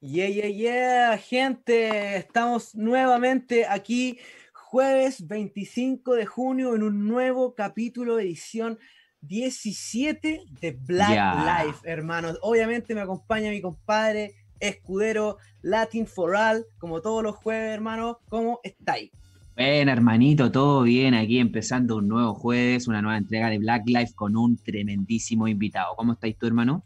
[0.00, 4.16] Yeah, yeah, yeah, gente, estamos nuevamente aquí
[4.52, 8.78] jueves 25 de junio en un nuevo capítulo, edición
[9.22, 12.38] 17 de Black Life, hermanos.
[12.42, 18.20] Obviamente me acompaña mi compadre escudero Latin for All, como todos los jueves, hermano.
[18.28, 19.10] ¿Cómo estáis?
[19.56, 24.14] Bueno, hermanito, todo bien aquí empezando un nuevo jueves, una nueva entrega de Black Life
[24.14, 25.96] con un tremendísimo invitado.
[25.96, 26.84] ¿Cómo estáis tú, hermano?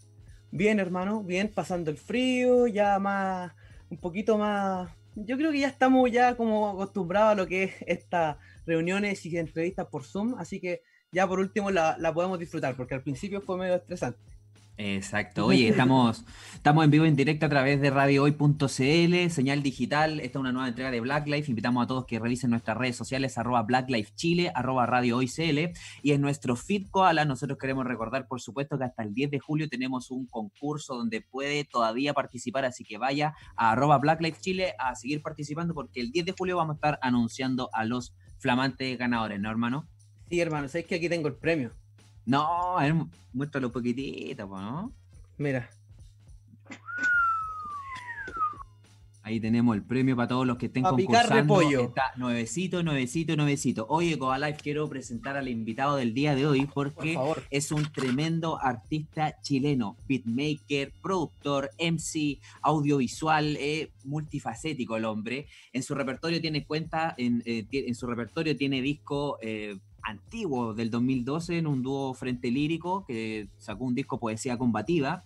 [0.54, 3.52] Bien, hermano, bien, pasando el frío, ya más,
[3.88, 4.90] un poquito más.
[5.14, 8.36] Yo creo que ya estamos ya como acostumbrados a lo que es estas
[8.66, 12.94] reuniones y entrevistas por Zoom, así que ya por último la, la podemos disfrutar, porque
[12.94, 14.20] al principio fue medio estresante.
[14.84, 15.46] Exacto.
[15.46, 20.18] Oye, estamos, estamos en vivo en directo a través de radiohoy.cl, señal digital.
[20.18, 21.48] Esta es una nueva entrega de Black Life.
[21.48, 25.28] Invitamos a todos que revisen nuestras redes sociales, arroba Black Life Chile, arroba Radio Hoy
[25.28, 25.72] CL.
[26.02, 29.38] Y en nuestro feed Koala, nosotros queremos recordar, por supuesto, que hasta el 10 de
[29.38, 32.64] julio tenemos un concurso donde puede todavía participar.
[32.64, 36.34] Así que vaya a arroba Black Life Chile a seguir participando porque el 10 de
[36.36, 39.86] julio vamos a estar anunciando a los flamantes ganadores, ¿no, hermano?
[40.28, 41.70] Sí, hermano, sabéis que aquí tengo el premio.
[42.24, 42.94] No, a ver,
[43.32, 44.92] muéstralo poquitito, ¿no?
[45.38, 45.68] Mira.
[49.24, 51.34] Ahí tenemos el premio para todos los que estén a concursando.
[51.34, 51.80] Repollo.
[51.82, 53.86] Está nuevecito, nuevecito, nuevecito.
[53.88, 57.16] Oye, Life quiero presentar al invitado del día de hoy porque
[57.50, 65.46] es un tremendo artista chileno, beatmaker, productor, MC, audiovisual, eh, multifacético el hombre.
[65.72, 70.90] En su repertorio tiene cuenta, en, eh, en su repertorio tiene disco eh, antiguo del
[70.90, 75.24] 2012 en un dúo Frente Lírico que sacó un disco Poesía Combativa.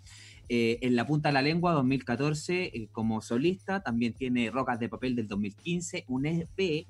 [0.49, 4.89] Eh, en La Punta de la Lengua 2014 eh, como solista, también tiene Rocas de
[4.89, 6.87] Papel del 2015, un EP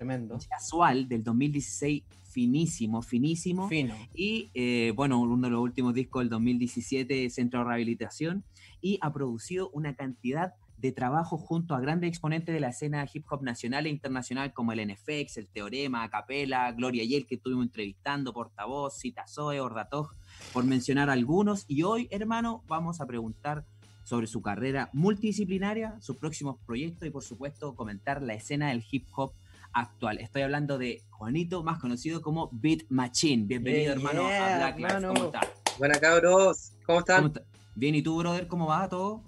[0.51, 2.03] casual del 2016
[2.37, 3.67] finísimo, finísimo.
[4.15, 8.45] Y eh, bueno, uno de los últimos discos del 2017, Centro de Rehabilitación,
[8.83, 13.25] y ha producido una cantidad de trabajo junto a grandes exponentes de la escena hip
[13.31, 18.33] hop nacional e internacional como el NFX, el Teorema, Capela, Gloria Yel, que estuvimos entrevistando,
[18.33, 20.13] Portavoz, Cita Zoe, Ordatoj,
[20.53, 21.65] por mencionar algunos.
[21.69, 23.65] Y hoy, hermano, vamos a preguntar
[24.05, 29.09] sobre su carrera multidisciplinaria, sus próximos proyectos y, por supuesto, comentar la escena del hip
[29.17, 29.33] hop
[29.73, 30.19] actual.
[30.19, 33.47] Estoy hablando de Juanito, más conocido como Beat Machine.
[33.47, 35.05] Bienvenido, hermano, a Black Lives.
[35.07, 35.49] ¿Cómo estás?
[35.79, 36.73] Buenas, cabros.
[36.87, 37.33] ¿Cómo están?
[37.75, 38.47] Bien, ¿y tú, brother?
[38.47, 39.23] ¿Cómo va todo?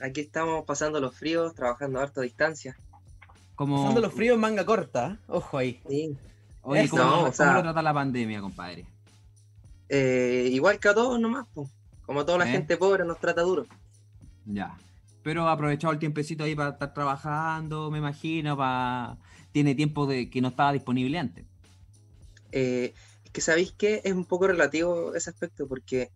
[0.00, 2.76] Aquí estamos pasando los fríos, trabajando a harta distancia.
[3.54, 3.82] Como...
[3.82, 5.80] Pasando los fríos en manga corta, ojo ahí.
[5.88, 6.16] Sí.
[6.62, 8.84] Oye, ¿cómo, lo trata la pandemia, compadre?
[9.88, 11.70] Eh, igual que a todos nomás, pues.
[12.04, 12.52] Como toda la ¿Eh?
[12.52, 13.66] gente pobre nos trata duro.
[14.44, 14.76] Ya.
[15.22, 19.16] Pero ha aprovechado el tiempecito ahí para estar trabajando, me imagino, para...
[19.52, 21.46] Tiene tiempo de que no estaba disponible antes.
[22.52, 22.92] Eh,
[23.24, 26.10] es que sabéis que es un poco relativo ese aspecto, porque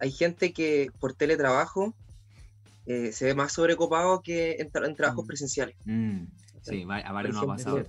[0.00, 1.94] hay gente que por teletrabajo
[2.88, 5.26] eh, se ve más sobrecopado que en, trabajos mm.
[5.26, 5.76] presenciales.
[5.84, 6.22] Mm.
[6.62, 7.84] Sí, a varios no ha pasado.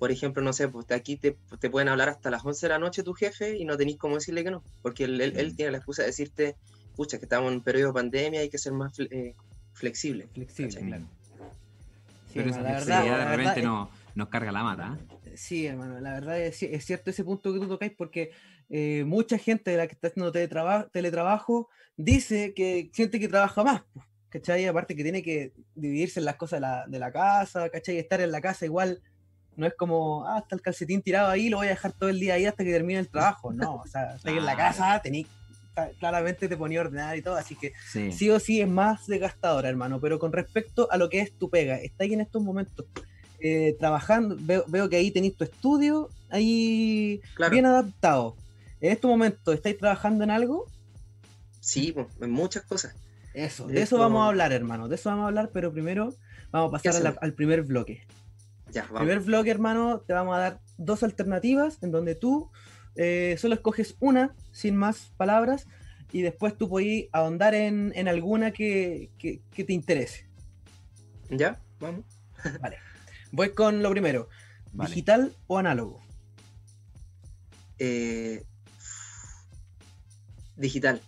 [0.00, 1.36] Por ejemplo, no sé, pues aquí te,
[1.70, 4.42] pueden hablar hasta las 11 de la noche tu jefe y no tenéis cómo decirle
[4.42, 5.54] que no, porque él, mm.
[5.54, 6.56] tiene la excusa de decirte,
[6.96, 9.36] pucha, que estamos en un periodo de pandemia, hay que ser más eh,
[9.72, 10.26] flexible.
[10.34, 11.04] Flexible, claro.
[12.34, 14.98] Pero esa flexibilidad de repente no, nos carga la mata.
[14.98, 15.32] ¿eh?
[15.36, 18.32] Sí, hermano, la verdad es, es, cierto ese punto que tú tocáis porque
[18.70, 23.82] eh, mucha gente de la que está haciendo teletrabajo, dice que siente que trabaja más,
[24.28, 24.66] ¿cachai?
[24.66, 27.98] Aparte que tiene que dividirse en las cosas de la, de la casa, ¿cachai?
[27.98, 29.02] Estar en la casa igual
[29.56, 32.18] no es como, ah, está el calcetín tirado ahí, lo voy a dejar todo el
[32.18, 33.52] día ahí hasta que termine el trabajo.
[33.52, 35.26] No, o sea, estás en la casa, tení,
[35.98, 38.30] claramente te ponía a ordenar y todo, así que sí.
[38.30, 40.00] o sí es más desgastadora, hermano.
[40.00, 42.86] Pero con respecto a lo que es tu pega, está ahí en estos momentos
[43.40, 48.36] eh, trabajando, veo, que ahí tenéis tu estudio ahí bien adaptado.
[48.82, 50.66] En este momento, ¿estáis trabajando en algo?
[51.60, 52.96] Sí, en muchas cosas.
[53.32, 54.88] Eso, de, eso vamos a hablar, hermano.
[54.88, 56.12] De eso vamos a hablar, pero primero
[56.50, 58.04] vamos a pasar al primer bloque.
[58.72, 58.98] Ya, vamos.
[59.02, 62.50] Primer bloque, hermano, te vamos a dar dos alternativas en donde tú
[62.96, 65.68] eh, solo escoges una, sin más palabras,
[66.10, 70.26] y después tú puedes ahondar en, alguna que, te interese.
[71.30, 72.04] Ya, vamos.
[72.60, 72.78] vale.
[73.30, 74.28] Voy con lo primero.
[74.72, 76.02] ¿Digital o análogo?
[77.78, 78.44] Eh,
[80.62, 81.02] Digital.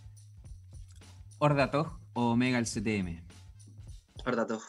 [1.38, 3.22] ¿Ordatog o Mega el CTM?
[4.26, 4.62] Ordatog.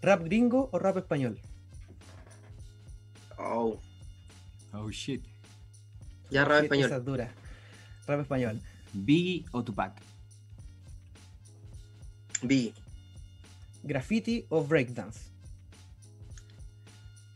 [0.00, 1.38] ¿Rap gringo o rap español?
[3.36, 3.78] Oh.
[4.72, 5.22] Oh shit.
[6.30, 6.86] Ya rap español.
[6.86, 7.30] Esa dura.
[8.06, 8.58] Rap español.
[8.94, 9.92] ¿Biggie o Tupac?
[12.40, 12.72] Biggie.
[13.82, 15.28] ¿Graffiti o breakdance?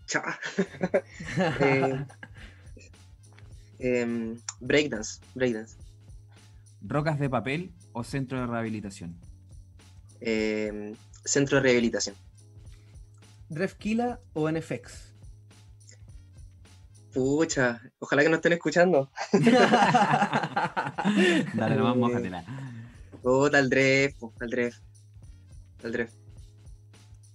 [0.06, 0.40] Cha.
[1.60, 2.06] eh,
[3.80, 5.20] eh, breakdance.
[5.34, 5.81] Breakdance.
[6.84, 9.16] ¿Rocas de papel o centro de rehabilitación?
[10.24, 10.94] eh,
[11.24, 12.14] centro de rehabilitación.
[13.48, 15.12] ¿Drefkila o NFX?
[17.12, 19.10] Pucha, ojalá que nos estén escuchando.
[21.54, 22.44] Dale, nomás, mójatela.
[23.20, 24.78] Puta, el Dref, el Dref.
[25.82, 26.14] El Dref.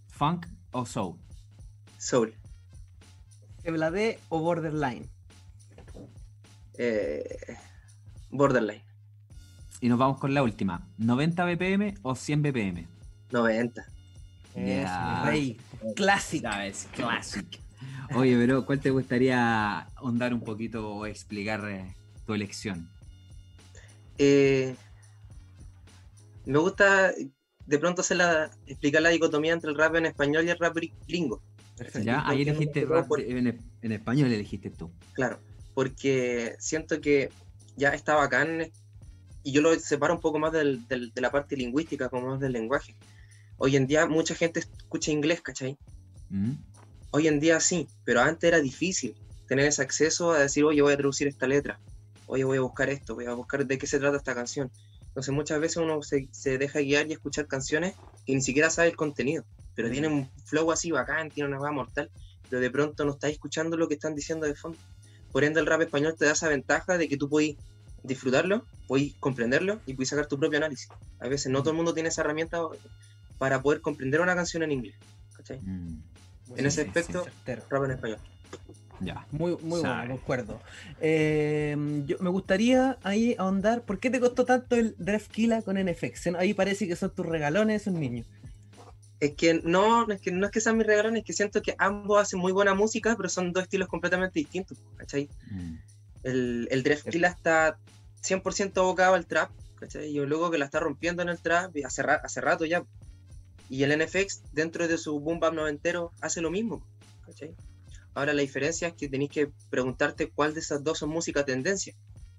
[0.09, 1.17] ¿Funk o Soul?
[2.00, 2.33] Soul.
[3.63, 5.07] ¿Eblade o Borderline?
[6.79, 7.57] Eh,
[8.31, 8.87] borderline.
[9.79, 10.88] Y nos vamos con la última.
[11.00, 12.88] ¿90 BPM o 100 BPM?
[13.31, 13.85] 90.
[14.56, 15.24] Yeah.
[15.25, 15.57] rey.
[15.95, 16.41] Classic.
[16.41, 17.59] Sabes, classic.
[18.15, 21.94] Oye, pero ¿cuál te gustaría ahondar un poquito o explicar eh,
[22.25, 22.89] tu elección?
[24.18, 24.75] Eh,
[26.45, 27.13] me gusta
[27.65, 30.75] de pronto hacer la, explicar la dicotomía entre el rap en español y el rap
[31.07, 31.44] gringo.
[32.01, 34.89] Ya, ahí elegiste rap en, en, español, elegiste tú.
[35.13, 35.39] Claro,
[35.75, 37.29] porque siento que
[37.75, 38.71] ya está bacán
[39.47, 42.51] y yo lo separo un poco más del, de la parte lingüística, como más del
[42.51, 42.94] lenguaje.
[43.55, 45.77] Hoy en día mucha gente escucha inglés, ¿cachai?
[46.29, 46.51] Mm.
[47.11, 49.15] Hoy en día sí, pero antes era difícil
[49.47, 51.79] tener ese acceso a decir, oye, voy a traducir esta letra,
[52.25, 54.69] oye, voy a buscar esto, voy a buscar de qué se trata esta canción.
[55.07, 57.95] Entonces muchas veces uno se, se deja guiar y escuchar canciones
[58.25, 59.45] y ni siquiera sabe el contenido,
[59.75, 62.11] pero tiene un flow así bacán, tiene una voz mortal,
[62.50, 64.77] pero de pronto no estáis escuchando lo que están diciendo de fondo.
[65.31, 67.55] Por ende, el rap español te da esa ventaja de que tú puedes
[68.07, 70.89] disfrutarlo, puedes comprenderlo y puedes sacar tu propio análisis.
[71.19, 72.59] A veces no todo el mundo tiene esa herramienta
[73.38, 74.95] para poder comprender una canción en inglés.
[75.36, 75.59] ¿cachai?
[75.62, 76.01] Mm.
[76.56, 77.25] en ese aspecto,
[77.69, 78.19] rap en español.
[79.00, 79.27] Ya.
[79.31, 80.59] Muy, muy bueno, concuerdo.
[81.00, 81.75] Eh,
[82.07, 86.27] yo, me gustaría ahí ahondar, ¿por qué te costó tanto el Drefkila con NFX?
[86.38, 88.25] Ahí parece que son tus regalones esos niños.
[89.19, 91.75] Es que no, es que no es que sean mis regalones, es que siento que
[91.77, 95.30] ambos hacen muy buena música, pero son dos estilos completamente distintos, ¿cachai?
[95.51, 95.75] Mm.
[96.27, 97.77] El, el Drefkila está
[98.21, 100.09] 100% abocado al trap, ¿cachai?
[100.09, 102.83] Y luego que la está rompiendo en el trap, hace, hace rato ya,
[103.69, 106.85] y el NFX, dentro de su boom bap noventero, hace lo mismo.
[108.13, 111.94] Ahora la diferencia es que tenéis que preguntarte cuál de esas dos son música tendencia.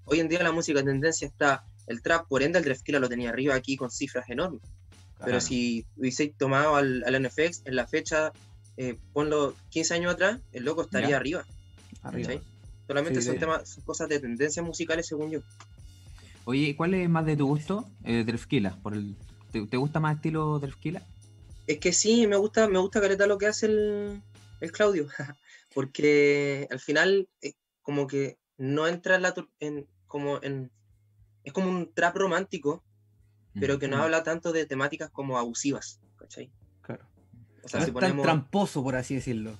[0.05, 3.29] Hoy en día la música tendencia está el trap, por ende el Drefkila lo tenía
[3.29, 4.61] arriba aquí con cifras enormes.
[5.23, 8.31] Pero si hubieseis tomado al, NFX en la fecha,
[8.77, 11.45] eh, ponlo 15 años atrás, el loco estaría arriba.
[12.89, 15.41] Solamente son, temas, son cosas de tendencias musicales según yo.
[16.45, 17.87] Oye, ¿cuál es más de tu gusto?
[18.03, 18.25] Eh,
[18.81, 19.15] Por el,
[19.51, 21.03] ¿te, ¿te, gusta más estilo Drefkila?
[21.67, 24.23] Es que sí, me gusta, me gusta Caleta lo que hace el,
[24.59, 25.07] el Claudio,
[25.75, 27.53] porque al final eh,
[27.83, 30.71] como que no entra en, la, en, como en...
[31.43, 32.83] Es como un trap romántico,
[33.53, 36.49] pero que no habla tanto de temáticas como abusivas, ¿cachai?
[36.81, 37.05] Claro.
[37.63, 39.55] O sea, no es tan tramposo, por así decirlo.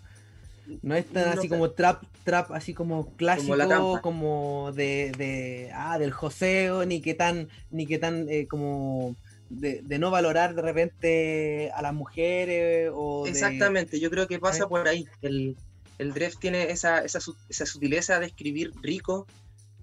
[0.81, 6.11] No es tan así como trap, trap así como clásico, como, de, de, ah, del
[6.11, 9.15] joseo, ni que tan, ni que tan eh, como
[9.49, 14.87] de, no valorar de repente a las mujeres o Exactamente, yo creo que pasa por
[14.87, 15.07] ahí.
[15.21, 15.57] El,
[15.97, 17.19] el Dref tiene esa, esa,
[17.49, 19.27] esa, sutileza de escribir rico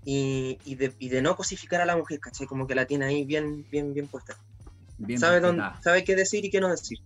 [0.04, 2.46] y, y, de, y, de, no cosificar a la mujer, ¿cachai?
[2.46, 4.36] Como que la tiene ahí bien, bien, bien puesta.
[5.18, 6.98] sabe, dónde, sabe qué decir y qué no decir.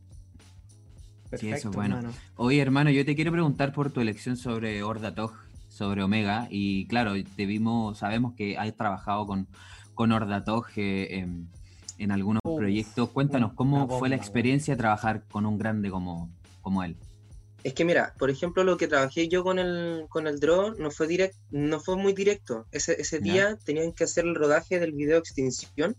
[1.38, 1.96] Sí, eso es bueno.
[1.96, 2.14] Hermano.
[2.36, 5.32] Oye, hermano, yo te quiero preguntar por tu elección sobre Ordatog,
[5.68, 9.46] sobre Omega, y claro, te vimos, sabemos que has trabajado con,
[9.94, 11.26] con Ordatog eh,
[11.98, 13.10] en algunos proyectos.
[13.10, 16.30] Cuéntanos, ¿cómo fue la experiencia de trabajar con un grande como,
[16.62, 16.96] como él?
[17.62, 20.90] Es que mira, por ejemplo, lo que trabajé yo con el, con el drone no
[20.90, 22.66] fue, direct, no fue muy directo.
[22.72, 25.94] Ese, ese día tenían que hacer el rodaje del video Extinción,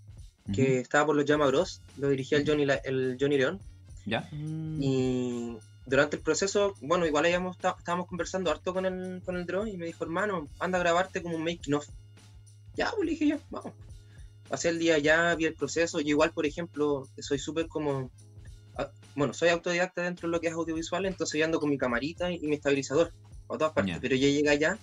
[0.51, 1.81] que estaba por los Llama Bros.
[1.97, 3.59] Lo dirigía el Johnny, el Johnny León.
[4.05, 4.27] ¿Ya?
[4.31, 9.71] Y durante el proceso, bueno, igual habíamos, estábamos conversando harto con el, con el drone
[9.71, 11.87] y me dijo, hermano, anda a grabarte como un making of.
[12.75, 13.73] Ya, pues le dije yo, vamos
[14.51, 16.01] pasé el día ya, vi el proceso.
[16.01, 18.11] Yo igual, por ejemplo, soy súper como...
[19.15, 22.31] Bueno, soy autodidacta dentro de lo que es audiovisual, entonces yo ando con mi camarita
[22.31, 23.13] y, mi estabilizador
[23.49, 23.97] a todas partes.
[24.01, 24.77] Pero yo llegué allá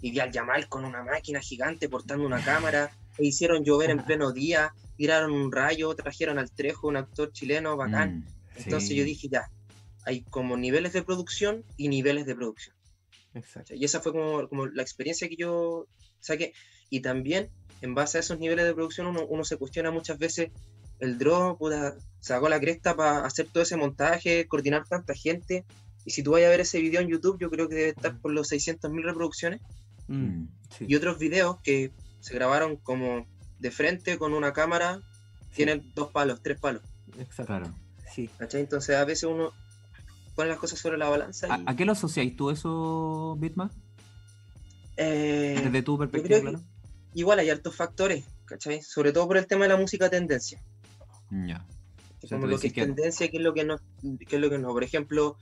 [0.00, 4.04] y vi al Yamal con una máquina gigante portando una cámara, e hicieron llover en
[4.04, 8.18] pleno día, tiraron un rayo, trajeron al Trejo, un actor chileno bacán.
[8.18, 8.26] Mm,
[8.64, 9.50] entonces yo dije, ya,
[10.04, 12.74] hay como niveles de producción y niveles de producción.
[13.34, 13.74] Exacto.
[13.74, 15.86] Y esa fue como, como la experiencia que yo
[16.20, 16.52] saqué.
[16.90, 17.50] Y también
[17.82, 20.50] en base a esos niveles de producción uno, se cuestiona muchas veces
[20.98, 25.64] el drone, puta, sacó la cresta para hacer todo ese montaje, coordinar tanta gente.
[26.04, 28.18] Y si tú vas a ver ese video en YouTube, yo creo que debe estar
[28.18, 29.60] por los 600.000 reproducciones.
[30.08, 30.46] Mm,
[30.80, 33.26] y otros videos que se grabaron como
[33.58, 35.00] de frente con una cámara,
[35.54, 36.82] tienen dos palos, tres palos.
[37.18, 37.72] Exacto.
[38.18, 38.30] Sí.
[38.52, 39.52] Entonces a veces uno
[40.34, 41.62] pone las cosas sobre la balanza.
[41.66, 43.70] ¿A, qué lo asociáis tú eso, Bitma?
[44.96, 46.60] Eh, Desde tu perspectiva, claro
[47.14, 48.82] igual hay altos factores, ¿cachai?
[48.82, 50.62] Sobre todo por el tema de la música tendencia.
[51.30, 51.66] Ya.
[52.28, 53.78] como lo que es tendencia, qué es lo que no,
[54.28, 54.68] qué es lo que no.
[54.68, 55.36] Por ejemplo,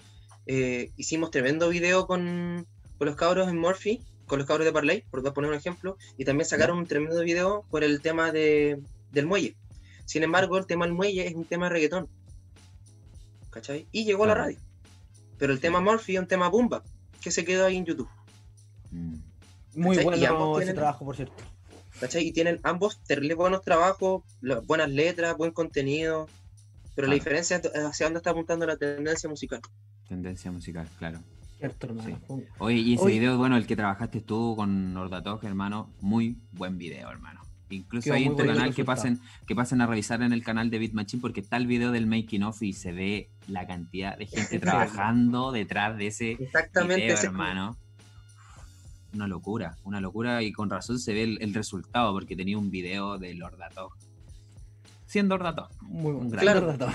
[0.47, 2.67] eh, hicimos tremendo video con,
[2.99, 6.25] con, los cabros en Murphy, con los cabros de Parley, por poner un ejemplo, y
[6.25, 8.81] también sacaron un tremendo video por el tema de,
[9.13, 9.57] del muelle.
[10.05, 12.09] Sin embargo, el tema del muelle es un tema de reggaetón.
[13.57, 13.89] ¿Cachai?
[13.91, 14.59] Y llegó a la radio.
[15.39, 16.83] Pero el tema Murphy es un tema Bumba,
[17.23, 18.09] que se quedó ahí en YouTube.
[18.91, 19.15] Mm.
[19.77, 21.43] Muy bueno ese trabajo, por cierto.
[21.99, 22.27] ¿Cachai?
[22.27, 24.25] Y tienen ambos terribles buenos trabajos,
[24.67, 26.29] buenas letras, buen contenido.
[26.95, 29.63] Pero la diferencia es hacia dónde está apuntando la tendencia musical.
[30.07, 31.21] Tendencia musical, claro.
[31.57, 32.21] Cierto, hermano.
[32.59, 37.11] Oye, y ese video, bueno, el que trabajaste tú con Nordatog, hermano, muy buen video,
[37.11, 37.41] hermano.
[37.71, 40.79] Incluso ahí en tu canal que pasen, que pasen a revisar en el canal de
[40.79, 44.27] Beat Machine porque está el video del making of y se ve la cantidad de
[44.27, 47.77] gente trabajando detrás de ese Exactamente video, hermano.
[49.15, 53.19] Una locura, una locura y con razón se ve el, resultado porque tenía un video
[53.19, 53.95] de Lordatog
[55.07, 55.69] siendo datos.
[55.83, 56.67] Muy un gran claro.
[56.67, 56.89] dato.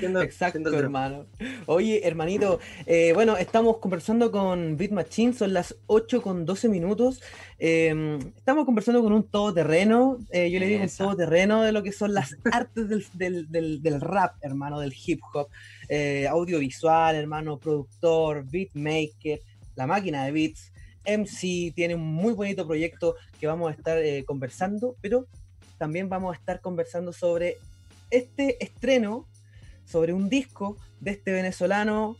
[0.22, 1.26] Exacto, hermano.
[1.66, 7.20] Oye, hermanito, eh, bueno, estamos conversando con Beat Machine, son las 8 con 12 minutos.
[7.58, 11.92] Em, estamos conversando con un todoterreno, eh, yo le digo un todoterreno de lo que
[11.92, 15.48] son las artes del, del, del, rap, hermano, del hip hop,
[15.88, 19.40] eh, audiovisual, hermano, productor, beatmaker,
[19.74, 20.72] la máquina de beats.
[21.08, 25.28] MC tiene un muy bonito proyecto que vamos a estar conversando, pero
[25.78, 27.58] también vamos a estar conversando sobre
[28.10, 29.26] este estreno,
[29.84, 32.16] sobre un disco de este venezolano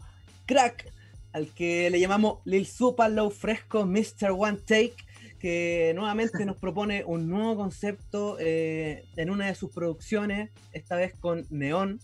[0.47, 0.93] crack,
[1.33, 4.31] al que le llamamos Lil Super Low Fresco Mr.
[4.31, 4.97] One Take,
[5.39, 11.15] que nuevamente nos propone un nuevo concepto eh, en una de sus producciones, esta vez
[11.19, 12.01] con Neón,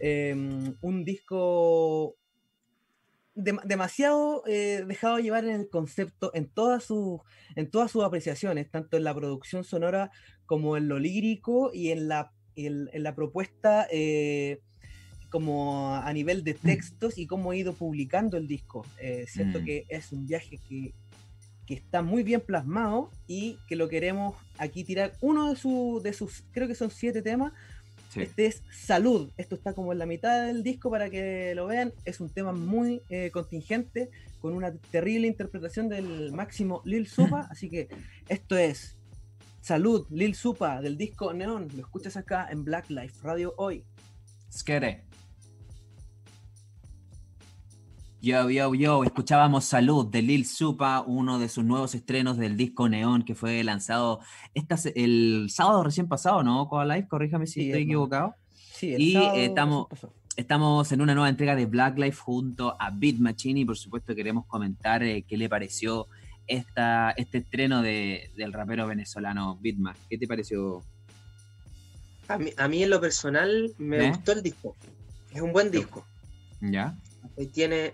[0.00, 0.34] eh,
[0.80, 2.16] un disco
[3.34, 7.20] demasiado eh, dejado llevar en el concepto, en todas, sus,
[7.56, 10.10] en todas sus apreciaciones, tanto en la producción sonora
[10.46, 14.60] como en lo lírico y en la, en, la propuesta eh,
[15.30, 16.58] como a nivel de mm.
[16.58, 18.84] textos y cómo ha ido publicando el disco.
[19.00, 19.64] Eh, siento mm.
[19.64, 20.92] que es un viaje que,
[21.66, 26.12] que, está muy bien plasmado y que lo queremos aquí tirar uno de, su, de
[26.12, 27.54] sus, creo que son siete temas,
[28.16, 29.30] este es Salud.
[29.36, 31.92] Esto está como en la mitad del disco para que lo vean.
[32.04, 37.46] Es un tema muy eh, contingente, con una terrible interpretación del máximo Lil Supa.
[37.50, 37.88] Así que
[38.28, 38.96] esto es
[39.60, 41.68] Salud, Lil Supa, del disco Neon.
[41.74, 43.84] Lo escuchas acá en Black Life Radio hoy.
[44.52, 45.11] Skere.
[48.22, 52.88] Yo, yo, yo, escuchábamos Salud de Lil Supa, uno de sus nuevos estrenos del disco
[52.88, 54.20] Neón que fue lanzado
[54.94, 56.68] el sábado recién pasado, ¿no?
[56.68, 58.36] Coa Live, corríjame si estoy equivocado.
[58.54, 59.88] Sí, el y eh, estamos,
[60.36, 64.14] estamos en una nueva entrega de Black Life junto a Beat Machine y por supuesto
[64.14, 66.06] queremos comentar eh, qué le pareció
[66.46, 69.96] esta, este estreno de, del rapero venezolano Beatma.
[70.08, 70.80] ¿Qué te pareció?
[72.28, 74.08] A mí, a mí en lo personal me ¿Eh?
[74.10, 74.76] gustó el disco.
[75.34, 76.04] Es un buen disco.
[76.60, 76.94] ¿Ya?
[77.52, 77.92] Tiene,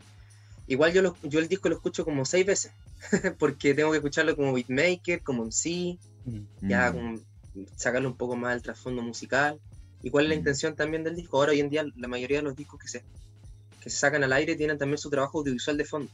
[0.69, 2.73] Igual yo, yo el disco lo escucho como seis veces,
[3.39, 6.69] porque tengo que escucharlo como beatmaker, como MC, mm.
[6.69, 7.21] ya mm.
[7.75, 9.59] sacarle un poco más del trasfondo musical.
[10.03, 10.39] ¿Y cuál es la mm.
[10.39, 11.39] intención también del disco?
[11.39, 13.03] Ahora hoy en día la mayoría de los discos que se,
[13.81, 16.13] que se sacan al aire tienen también su trabajo audiovisual de fondo.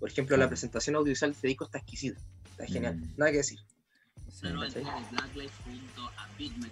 [0.00, 2.18] Por ejemplo, la presentación audiovisual de este disco está exquisita,
[2.50, 3.60] está genial, nada que decir.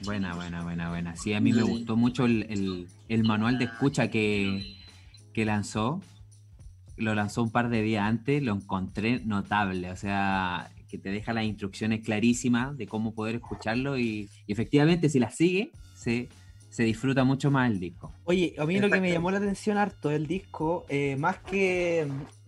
[0.03, 1.17] Buena, buena, buena, buena.
[1.17, 4.79] Sí, a mí me gustó mucho el, el, manual de escucha que,
[5.35, 6.01] que lanzó
[6.99, 11.33] lo lanzó un par de días antes, lo encontré notable, o sea, que te deja
[11.33, 16.29] las instrucciones clarísimas de cómo poder escucharlo y, efectivamente si las sigue, se,
[16.71, 18.13] se, disfruta mucho más el disco.
[18.25, 22.07] Oye, a mí lo que me llamó la atención harto del disco, eh, más que,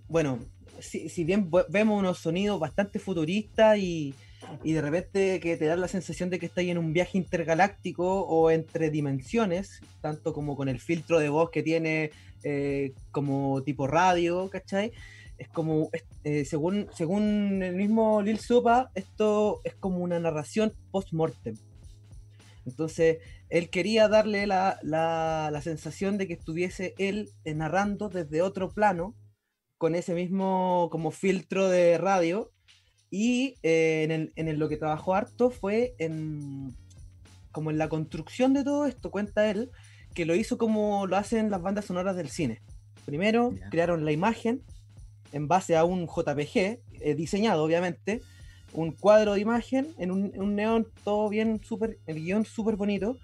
[0.08, 0.38] bueno,
[0.78, 4.14] si, si, bien vemos unos sonidos bastante futuristas y,
[4.62, 8.22] y de repente que te da la sensación de que estás en un viaje intergaláctico
[8.22, 12.10] o entre dimensiones, tanto como con el filtro de voz que tiene
[12.42, 14.92] eh, como tipo radio, ¿cachai?
[15.38, 15.90] Es como,
[16.24, 21.56] eh, según, según el mismo Lil Sopa, esto es como una narración post-mortem.
[22.66, 23.18] Entonces,
[23.48, 29.14] él quería darle la, la, sensación de que estuviese él narrando desde otro plano,
[29.78, 32.52] con ese mismo como filtro de radio.
[33.10, 36.74] Y eh, en, en lo que trabajó harto fue en
[37.52, 39.70] como en la construcción de todo esto, cuenta él,
[40.14, 42.60] que lo hizo como lo hacen las bandas sonoras del cine.
[43.04, 44.62] Primero crearon la imagen
[45.32, 46.56] en base a un JPG,
[47.00, 48.20] eh, diseñado obviamente,
[48.72, 53.16] un cuadro de imagen en un, neón, todo bien, súper, el guion súper bonito.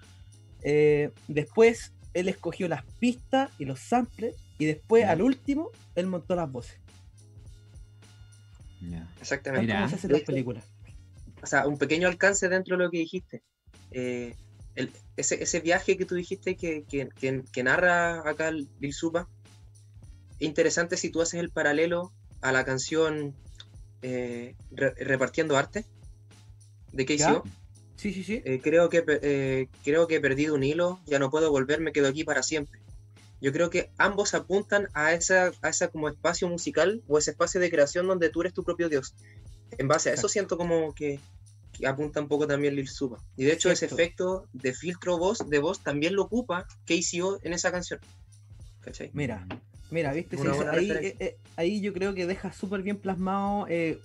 [0.61, 6.35] Eh, después él escogió las pistas y los samples y después al último él montó
[6.35, 6.79] las voces.
[9.19, 9.73] Exactamente.
[9.73, 10.63] las películas.
[11.41, 13.41] O sea, un pequeño alcance dentro de lo que dijiste.
[13.91, 14.35] Eh,
[15.15, 17.09] ese, ese, viaje que tú dijiste que, que,
[17.51, 19.27] que, narra acá Lil Supa,
[20.39, 23.33] interesante si tú haces el paralelo a la canción
[24.01, 25.85] eh, Repartiendo Arte
[26.91, 27.43] de KCO.
[27.95, 28.41] Sí, sí, sí.
[28.45, 31.91] Eh, creo, que, eh, creo que he perdido un hilo, ya no puedo volver, me
[31.91, 32.79] quedo aquí para siempre.
[33.39, 37.61] Yo creo que ambos apuntan a esa, a esa como espacio musical o ese espacio
[37.61, 39.13] de creación donde tú eres tu propio Dios.
[39.77, 41.19] En base a eso siento como que,
[41.85, 43.23] apunta un poco también Lil Supa.
[43.35, 47.53] Y de hecho ese efecto de filtro voz, de voz también lo ocupa KCO en
[47.53, 47.99] esa canción.
[48.81, 49.11] ¿Cachai?
[49.13, 49.45] Mira,
[49.91, 50.37] mira, viste,
[50.71, 53.99] ahí, eh, eh, ahí, yo creo que deja súper bien plasmado, eh,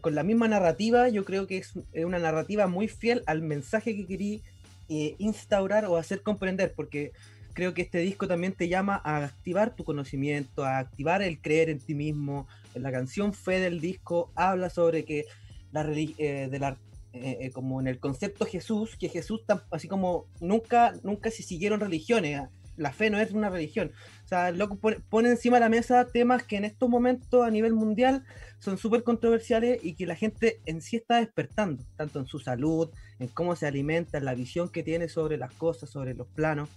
[0.00, 4.06] con la misma narrativa, yo creo que es una narrativa muy fiel al mensaje que
[4.06, 4.42] querí
[4.88, 7.12] instaurar o hacer comprender, porque
[7.56, 11.70] creo que este disco también te llama a activar tu conocimiento, a activar el creer
[11.70, 12.46] en ti mismo.
[12.74, 15.24] La canción Fe del disco habla sobre que
[15.72, 16.78] la eh, de la
[17.14, 21.80] eh, eh, como en el concepto Jesús, que Jesús, así como nunca, nunca se siguieron
[21.80, 22.42] religiones,
[22.76, 23.90] la fe no es una religión.
[24.26, 27.72] O sea, loco pone, encima de la mesa temas que en estos momentos a nivel
[27.72, 28.22] mundial
[28.58, 32.90] son súper controversiales y que la gente en sí está despertando, tanto en su salud,
[33.18, 36.68] en cómo se alimenta, en la visión que tiene sobre las cosas, sobre los planos.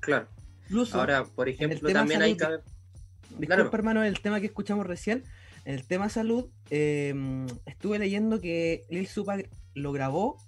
[0.00, 0.28] Claro.
[0.92, 2.46] Ahora, por ejemplo, también hay que...
[3.38, 5.24] Disculpa, hermano, el tema que escuchamos recién,
[5.64, 9.36] en el tema salud, em, estuve leyendo que Lil Supa
[9.74, 10.38] lo grabó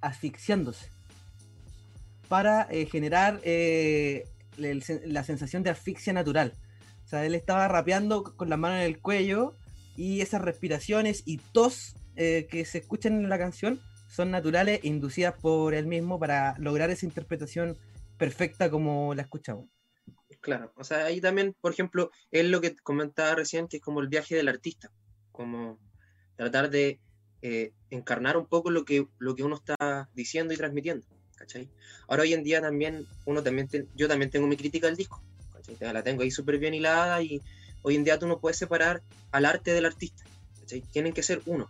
[0.00, 0.88] asfixiándose
[2.28, 4.24] para eh, generar eh,
[4.56, 6.54] la sensación de asfixia natural.
[7.04, 9.54] O sea, él estaba rapeando con la mano en el cuello
[9.96, 15.34] y esas respiraciones y tos eh, que se escuchan en la canción son naturales, inducidas
[15.34, 17.76] por él mismo para lograr esa interpretación
[18.20, 19.64] perfecta como la escuchamos.
[20.42, 24.00] Claro, o sea, ahí también, por ejemplo, es lo que comentaba recién, que es como
[24.00, 24.92] el viaje del artista,
[25.32, 25.78] como
[26.36, 27.00] tratar de
[27.40, 31.66] eh, encarnar un poco lo que, lo que uno está diciendo y transmitiendo, ¿cachai?
[32.08, 35.22] Ahora hoy en día también, uno también, yo también tengo mi crítica al disco,
[35.54, 35.76] ¿cachai?
[35.92, 37.40] La tengo ahí súper bien hilada y
[37.80, 39.02] hoy en día tú no puedes separar
[39.32, 40.24] al arte del artista,
[40.60, 40.82] ¿cachai?
[40.92, 41.68] Tienen que ser uno.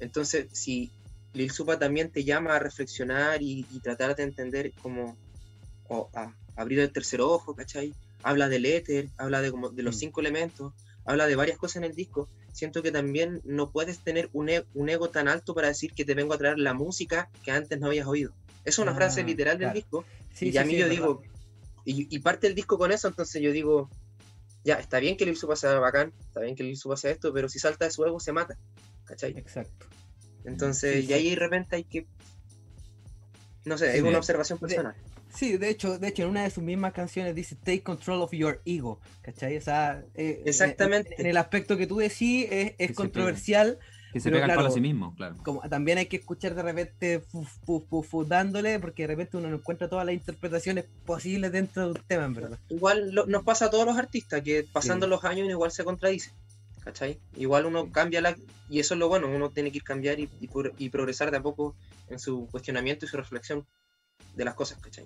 [0.00, 0.90] Entonces, si
[1.32, 5.16] Lil Supa también te llama a reflexionar y, y tratar de entender como,
[5.88, 7.94] o a abrir el tercer ojo, ¿cachai?
[8.22, 9.98] Habla del éter, habla de, como, de los mm.
[9.98, 10.72] cinco elementos,
[11.04, 12.28] habla de varias cosas en el disco.
[12.52, 16.04] Siento que también no puedes tener un, e, un ego tan alto para decir que
[16.04, 18.32] te vengo a traer la música que antes no habías oído.
[18.64, 20.04] Es una frase ah, literal del disco.
[20.40, 21.22] y a mí yo digo,
[21.84, 23.88] y, parte el disco con eso, entonces yo digo,
[24.64, 27.32] ya, está bien que el Ilsu pase bacán, está bien que el Ilsu pase esto,
[27.32, 28.58] pero si salta de su ego se mata,
[29.04, 29.38] ¿cachai?
[29.38, 29.86] Exacto.
[30.44, 32.08] Entonces, y ahí de repente hay que,
[33.64, 34.96] no sé, es una observación personal.
[35.36, 38.32] Sí, de hecho, de hecho, en una de sus mismas canciones dice Take control of
[38.32, 39.58] your ego, ¿cachai?
[39.58, 41.14] O sea, eh, Exactamente.
[41.18, 43.78] En, el aspecto que tú decís es, controversial.
[44.14, 45.36] que se pega claro, a sí mismo, claro.
[45.44, 47.22] Como también hay que escuchar de repente
[48.26, 52.24] dándole, porque de repente uno no encuentra todas las interpretaciones posibles dentro de un tema,
[52.24, 52.58] en verdad.
[52.70, 56.32] Igual nos pasa a todos los artistas, que pasando los años igual se contradice,
[56.82, 57.18] ¿cachai?
[57.36, 58.34] Igual uno cambia la...
[58.70, 60.30] Y eso es lo bueno, uno tiene que ir cambiar y,
[60.78, 61.76] y progresar de a poco
[62.08, 63.66] en su cuestionamiento y su reflexión
[64.34, 65.04] de las cosas, ¿cachai?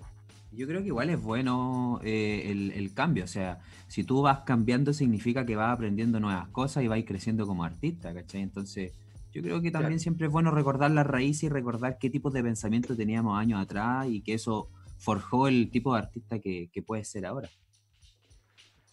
[0.53, 4.91] Yo creo que igual es bueno eh, el, cambio, o sea, si tú vas cambiando
[4.91, 8.41] significa que vas aprendiendo nuevas cosas y vas creciendo como artista, ¿cachai?
[8.41, 8.91] Entonces,
[9.31, 12.43] yo creo que también siempre es bueno recordar la raíz y recordar qué tipo de
[12.43, 17.05] pensamiento teníamos años atrás y que eso forjó el tipo de artista que, que puede
[17.05, 17.49] ser ahora.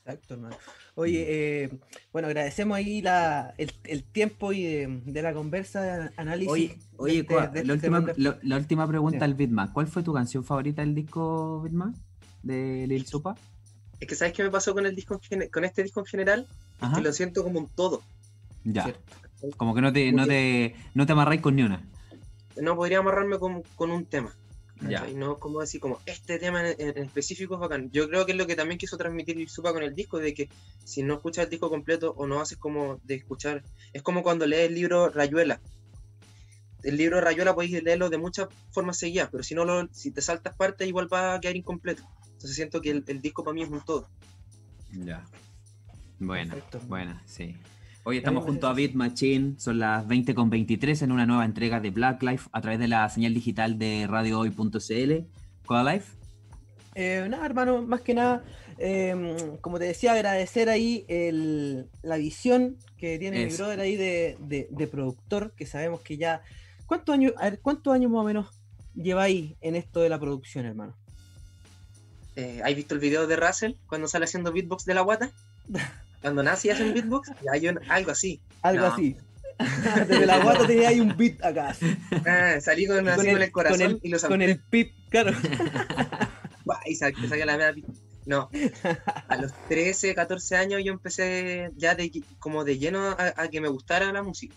[0.08, 0.56] Exacto, hermano.
[0.94, 1.70] Oye, eh,
[2.12, 6.50] bueno, agradecemos ahí la, el, tiempo y de, la conversa, de análisis.
[6.50, 9.70] Oye, oye este, la, este última, la, última, pregunta al Bitma.
[9.70, 11.92] ¿Cuál fue tu canción favorita del disco Bitma?
[12.42, 13.36] De Lil Supa.
[14.00, 15.20] Es que ¿sabes qué me pasó con el disco
[15.52, 16.46] con este disco en general?
[16.94, 18.00] Que lo siento como un todo.
[18.64, 18.94] Ya.
[19.58, 21.82] Como que no te, no te, no te amarráis con ni una.
[22.56, 24.34] No podría amarrarme con, con un tema.
[24.80, 27.90] Y no como decir, como este tema en, específico es bacán.
[27.90, 30.48] Yo creo que es lo que también quiso transmitir Supa con el disco, de que
[30.84, 33.62] si no escuchas el disco completo o no haces como de escuchar,
[33.92, 35.60] es como cuando lees el libro Rayuela.
[36.82, 40.22] El libro Rayuela podéis leerlo de muchas formas seguidas, pero si no lo, si te
[40.22, 42.04] saltas partes igual va a quedar incompleto.
[42.24, 44.08] Entonces siento que el, disco para mí es un todo.
[44.92, 45.24] Ya.
[46.20, 46.54] Bueno,
[46.86, 47.56] bueno, sí.
[48.08, 51.78] Hoy estamos junto a Beat Machine, son las 20 con 23 en una nueva entrega
[51.78, 55.26] de Black Life a través de la señal digital de radiohoy.cl.
[55.66, 56.16] ¿Cuál Life?
[56.94, 58.42] Eh, nada, hermano, más que nada,
[58.78, 61.04] em, como te decía, agradecer ahí
[62.00, 66.40] la visión que tiene mi brother ahí de, productor, que sabemos que ya.
[66.86, 68.46] ¿Cuántos años, a ver, cuántos años más o menos
[68.94, 70.96] lleváis en esto de la producción, hermano?
[72.36, 75.30] Eh, ¿Has visto el video de Russell cuando sale haciendo beatbox de la guata?
[76.20, 78.40] Cuando nace y hacen beatbox, hay algo así.
[78.62, 79.16] Algo así.
[80.08, 81.76] Desde la guata tenía ahí un beat acá.
[82.26, 85.32] Ah, salí con, así con, el, corazón con el, y los Con el pip, claro.
[86.86, 87.74] y saqué, la media
[88.24, 88.50] No,
[89.28, 93.68] a los 13, 14 años yo empecé ya de, como de lleno a, que me
[93.68, 94.54] gustara la música.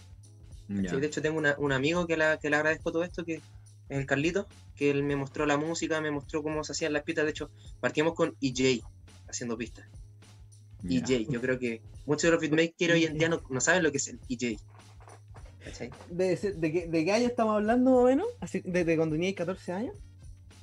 [0.68, 3.42] de hecho, tengo un amigo que, la, que le agradezco todo esto, que es
[3.90, 7.26] el Carlito, que él me mostró la música, me mostró cómo se hacían las pistas.
[7.26, 8.84] De hecho, partimos con EJ
[9.28, 9.86] haciendo pistas.
[10.90, 13.92] EJ, yo creo que muchos de los beatmakers hoy en día no, no saben lo
[13.92, 14.60] que es el EJ.
[16.10, 18.28] ¿De, de, qué, año estamos hablando, más o menos?
[18.64, 19.96] ¿Desde cuando tenías 14 años?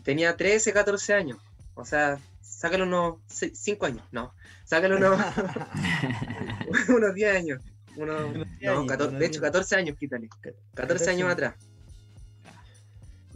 [0.02, 1.38] Tenía 13, 14 años.
[1.74, 4.02] O sea, sácalo unos 5 años.
[4.10, 4.32] No,
[4.64, 5.20] sácalo unos,
[6.88, 7.60] unos 10 años.
[7.96, 10.28] Unos, no, 14, de hecho, 14 años, quítale.
[10.74, 11.54] 14 años atrás.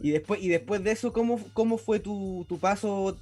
[0.03, 3.17] Y después, y después de eso, ¿cómo, cómo fue tu, tu paso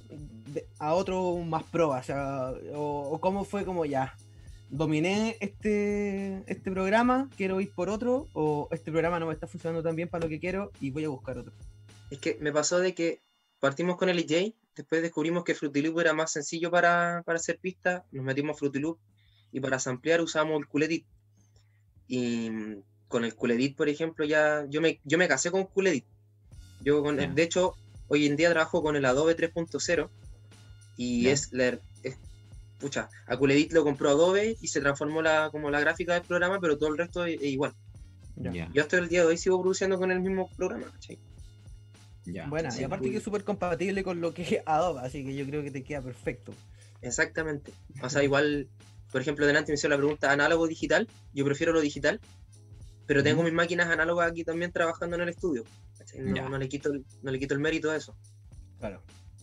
[0.80, 1.90] a otro más pro?
[1.90, 4.16] O, sea, o, cómo fue como ya,
[4.68, 9.80] dominé este, este programa, quiero ir por otro, o este programa no me está funcionando
[9.80, 11.52] tan bien para lo que quiero y voy a buscar otro.
[12.10, 13.20] Es que me pasó de que
[13.60, 17.60] partimos con el EJ, después descubrimos que Fruity Loop era más sencillo para, para hacer
[17.60, 18.98] pistas, nos metimos a Fruity Loop
[19.52, 21.06] y para samplear usamos el Culedit.
[22.08, 22.50] Y
[23.06, 26.06] con el Culedit, por ejemplo, ya yo me, yo me casé con Culedit.
[26.82, 27.74] Yo con de hecho,
[28.08, 30.08] hoy en día trabajo con el Adobe 3.0
[30.96, 31.80] y es, leer
[32.82, 36.76] pucha, Aculedit lo compró Adobe y se transformó la, como la gráfica del programa, pero
[36.76, 37.72] todo el resto es, igual.
[38.74, 40.86] Yo hasta el día de hoy sigo produciendo con el mismo programa,
[42.48, 45.46] Bueno, y aparte que es súper compatible con lo que es Adobe, así que yo
[45.46, 46.52] creo que te queda perfecto.
[47.00, 47.72] Exactamente.
[48.02, 48.68] O sea, igual,
[49.10, 51.08] por ejemplo, delante me hizo la pregunta análogo digital.
[51.32, 52.20] Yo prefiero lo digital,
[53.06, 55.64] pero tengo mis máquinas análogas aquí también trabajando en el estudio.
[56.18, 58.16] No, le quito no le quito el mérito a eso.
[58.78, 59.02] Claro.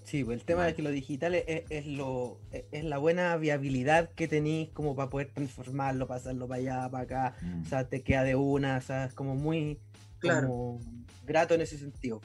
[0.10, 4.28] Sí, pues el tema de que lo digital es, lo, es la buena viabilidad que
[4.28, 7.62] tenéis como para poder transformarlo, pasarlo para allá, para acá, mm.
[7.62, 9.80] o sea, te queda de una, o sea, es como muy
[10.18, 10.80] claro.
[11.28, 12.22] grato en ese sentido.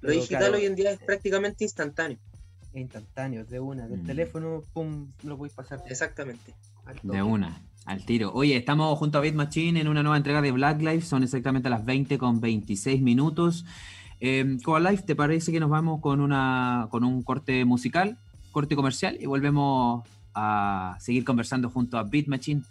[0.00, 2.18] Lo digital hoy en día es prácticamente instantáneo.
[2.72, 4.06] Instantáneo, de una, del mm.
[4.06, 5.82] teléfono, pum, lo podéis pasar.
[5.88, 6.54] Exactamente.
[7.02, 8.32] De una, al tiro.
[8.34, 11.68] Oye, estamos junto a Beat Machine en una nueva entrega de Black Life, son exactamente
[11.70, 13.64] las 20 con 26 minutos.
[14.20, 14.44] Eh,
[14.80, 18.16] Life, ¿te parece que nos vamos con, una, con un corte musical,
[18.52, 22.62] corte comercial y volvemos a seguir conversando junto a Beat Machine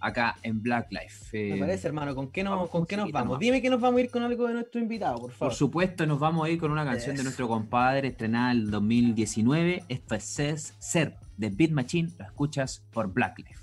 [0.00, 1.50] acá en Black Life?
[1.50, 3.38] Me parece, hermano, ¿con qué, nos, ¿con qué nos vamos?
[3.38, 5.50] Dime que nos vamos a ir con algo de nuestro invitado, por favor.
[5.50, 9.84] Por supuesto, nos vamos a ir con una canción de nuestro compadre estrenada el 2019.
[9.88, 12.10] Esto es Ser de Beat Machine.
[12.18, 13.61] Lo escuchas por Black Life.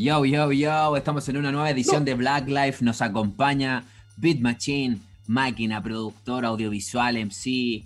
[0.00, 2.84] Yo, yo, yo, estamos en una nueva edición de Black Life.
[2.84, 3.82] Nos acompaña
[4.16, 7.84] Beat Machine máquina, productor, audiovisual, MC.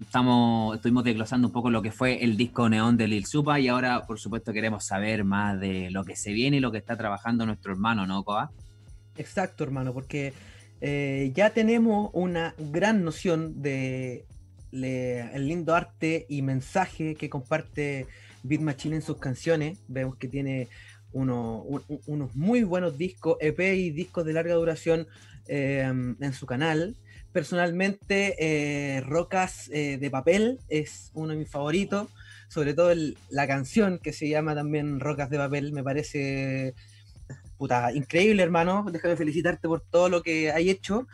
[0.00, 3.68] Estamos, estuvimos desglosando un poco lo que fue el disco Neón de Lil Supa y
[3.68, 6.96] ahora, por supuesto, queremos saber más de lo que se viene y lo que está
[6.96, 8.50] trabajando nuestro hermano, ¿no, Coa?
[9.16, 10.34] Exacto, hermano, porque
[10.80, 14.26] eh, ya tenemos una gran noción de
[14.72, 18.08] el lindo arte y mensaje que comparte
[18.42, 19.78] Beat Machine en sus canciones.
[19.86, 20.68] Vemos que tiene
[21.12, 25.06] unos muy buenos discos, EP y discos de larga duración
[25.48, 26.96] Em, en su canal.
[27.32, 32.08] Personalmente, eh, Rocas eh, de Papel es uno de mis favoritos,
[32.48, 32.94] sobre todo
[33.28, 36.74] la canción que se llama también Rocas de Papel, me parece
[37.58, 38.86] puta, increíble, hermano.
[38.92, 41.08] Déjame felicitarte por todo lo que hay hecho.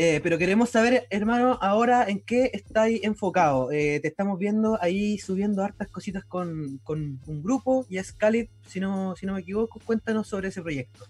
[0.00, 3.68] Eh, pero queremos saber, hermano, ahora en qué estáis enfocado.
[3.70, 9.16] te estamos viendo ahí subiendo hartas cositas con, con un grupo, Yes Khalid, si no,
[9.16, 9.80] si no me equivoco.
[9.84, 11.04] Cuéntanos sobre ese proyecto.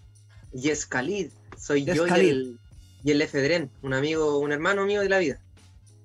[0.53, 2.59] Yes Khalid, soy yo y el,
[3.03, 5.39] y el Efedren, un amigo, un hermano mío de la vida.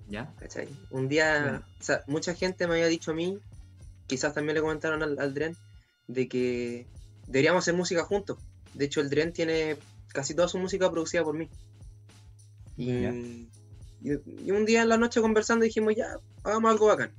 [0.06, 0.30] ¿Ya?
[0.38, 0.68] ¿Cachai?
[0.90, 3.38] Un día, o sea, mucha gente me había dicho a mí,
[4.06, 5.56] quizás también le comentaron al, Dren,
[6.06, 6.86] de que
[7.28, 8.36] deberíamos hacer música juntos.
[8.74, 11.48] De hecho, el Dren tiene casi toda su música producida por mí.
[12.76, 13.48] Y,
[14.02, 17.12] y, un día en la noche conversando dijimos, ya, hagamos algo bacán.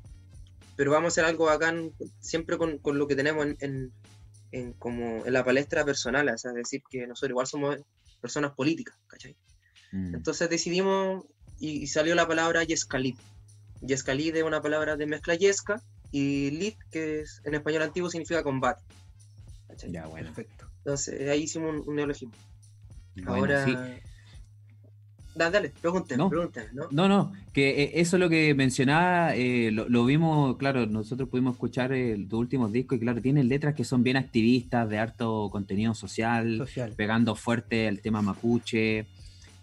[0.76, 3.92] Pero vamos a hacer algo bacán siempre con, con lo que tenemos en,
[4.52, 7.78] en, como en la palestra personal, es decir, que nosotros igual somos
[8.22, 9.36] personas políticas, ¿cachai?
[9.92, 10.16] Mm.
[10.16, 11.26] Entonces decidimos
[11.60, 13.16] y, salió la palabra Yescalid.
[13.82, 18.44] Yescalid es una palabra de mezcla yesca y lid, que es, en español antiguo significa
[18.44, 18.82] combate.
[19.90, 20.28] Ya, bueno.
[20.28, 20.70] Perfecto.
[20.80, 22.34] Entonces ahí hicimos un, neologismo.
[23.26, 23.66] Ahora...
[25.36, 26.30] Dale, pregúntame, no,
[26.74, 26.88] ¿no?
[26.92, 31.56] No, no, que eh, eso es lo que mencionaba, eh, lo, vimos, claro, nosotros pudimos
[31.56, 35.50] escuchar el, tu último disco y claro, tienen letras que son bien activistas, de harto
[35.52, 36.94] contenido social, social.
[36.96, 39.08] pegando fuerte el tema mapuche,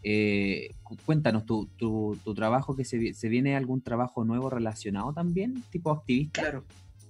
[0.02, 0.74] eh,
[1.06, 6.42] cuéntanos, tu, tu, trabajo, que se, se, viene algún trabajo nuevo relacionado también, tipo activista?
[6.42, 6.64] Claro.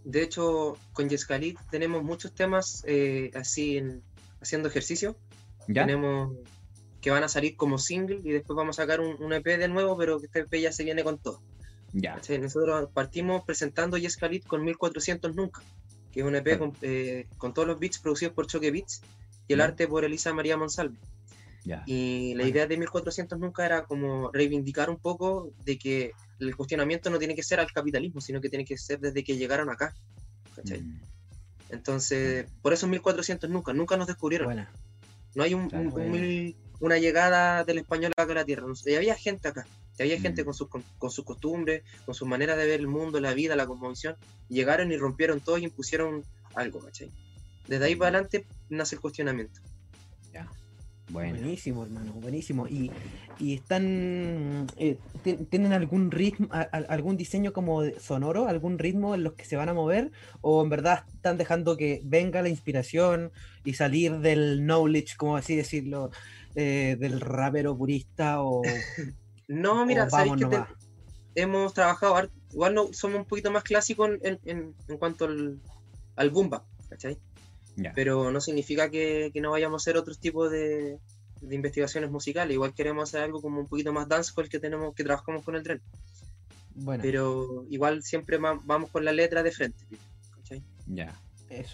[0.05, 4.03] De hecho, con Yescalit tenemos muchos temas eh, así en,
[4.41, 5.17] haciendo ejercicio.
[5.67, 6.37] Tenemos
[7.03, 9.99] que van a salir como single y después vamos a sacar un, EP de nuevo,
[9.99, 11.43] pero que este EP ya se viene con todo.
[11.93, 12.19] Ya.
[12.41, 15.63] Nosotros partimos presentando Yes Khalid con 1400 Nunca,
[16.13, 19.03] que es un EP eh, con, todos los beats producidos por Choque Beats
[19.49, 20.97] y el arte por Elisa María Monsalve.
[21.87, 27.11] Y la idea de 1400 Nunca era como reivindicar un poco de que el cuestionamiento
[27.11, 29.93] no tiene que ser al capitalismo, sino que tiene que ser desde que llegaron acá.
[30.65, 31.01] Mm.
[31.71, 34.67] Entonces, por eso 1400 Nunca, nunca nos descubrieron.
[35.35, 35.69] No hay un,
[36.83, 38.67] una llegada del español acá a la tierra.
[38.85, 39.67] Y había gente acá,
[39.99, 40.45] y había gente mm.
[40.45, 44.17] con sus con, costumbres, con su manera de ver el mundo, la vida, la cosmovisión.
[44.49, 47.09] Llegaron y rompieron todo y impusieron algo, ¿cachai?
[47.69, 48.15] Desde ahí para mm.
[48.15, 49.61] adelante nace el cuestionamiento.
[50.33, 50.51] Ya.
[51.11, 52.67] Buenísimo, hermano, buenísimo.
[52.67, 52.91] Y,
[53.39, 54.99] y están, eh,
[55.51, 59.75] ¿tienen algún ritmo, algún diseño como sonoro, algún ritmo en los que se van a
[59.75, 60.11] mover?
[60.41, 63.31] ¿O en verdad están dejando que venga la inspiración
[63.65, 66.11] y salir del knowledge, como así decirlo,
[66.55, 68.63] eh, del rapero purista o...
[69.49, 70.65] no, mira, sabéis que
[71.35, 75.59] hemos trabajado, igual no, somos un poquito más clásicos en, en, en cuanto al,
[76.17, 77.19] al Bumba, ¿cachai?
[77.95, 80.99] Pero no significa que, que, no vayamos a hacer otros tipos de,
[81.41, 82.53] de, investigaciones musicales.
[82.53, 85.63] Igual queremos hacer algo como un poquito más dancehall que tenemos, que trabajamos con el
[85.63, 85.81] tren.
[86.75, 87.03] Bueno.
[87.03, 89.87] Pero igual siempre vamos con la letra de frente.
[90.37, 90.63] ¿cachai?
[90.87, 91.19] Ya.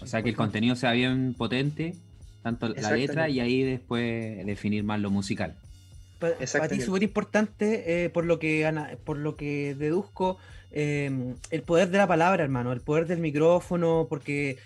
[0.01, 1.97] o sea que el contenido sea bien potente
[2.41, 5.55] tanto la letra y ahí después definir más lo musical.
[6.19, 8.69] Para, ti es súper importante, eh, por, lo que,
[9.05, 10.37] por lo que deduzco,
[10.71, 14.57] em, el poder de la palabra, hermano, el poder del micrófono, porque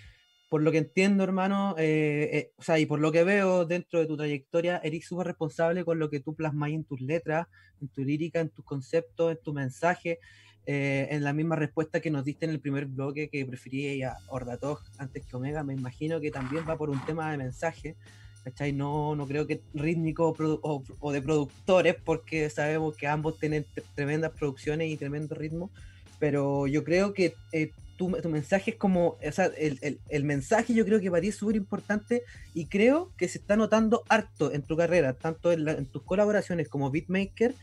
[0.49, 3.99] por lo que entiendo, hermano, eh, eh, o sea, y por lo que veo dentro
[3.99, 7.47] de tu trayectoria, eres súper responsable con lo que tú plasmas en tus letras,
[7.81, 10.19] en tu lírica, en tus conceptos, en tu mensaje.
[10.65, 14.17] Eh, en la misma respuesta que nos diste en el primer bloque que prefería a
[14.30, 17.97] Ordatog antes que Omega, me imagino que también va por un tema de mensaje,
[18.45, 18.71] ¿cachai?
[18.71, 24.89] No, no creo que rítmico o, de productores, porque sabemos que ambos tienen tremendas producciones
[24.89, 25.69] y tremendo ritmo,
[26.17, 31.02] pero yo creo que eh, tu, mensaje es como, o sea, el, mensaje yo creo
[31.02, 32.23] que para ti es súper importante
[32.54, 36.69] y creo que se está notando harto en tu carrera, tanto en, en tus colaboraciones
[36.69, 37.54] como beatmaker,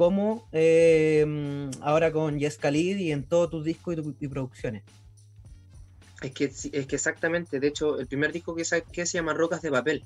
[0.00, 4.82] como em, ahora con Yes Khalid y en todos tus discos y, producciones.
[6.22, 9.60] Es que, es que exactamente, de hecho, el primer disco que saqué se llama Rocas
[9.60, 10.02] de Papel,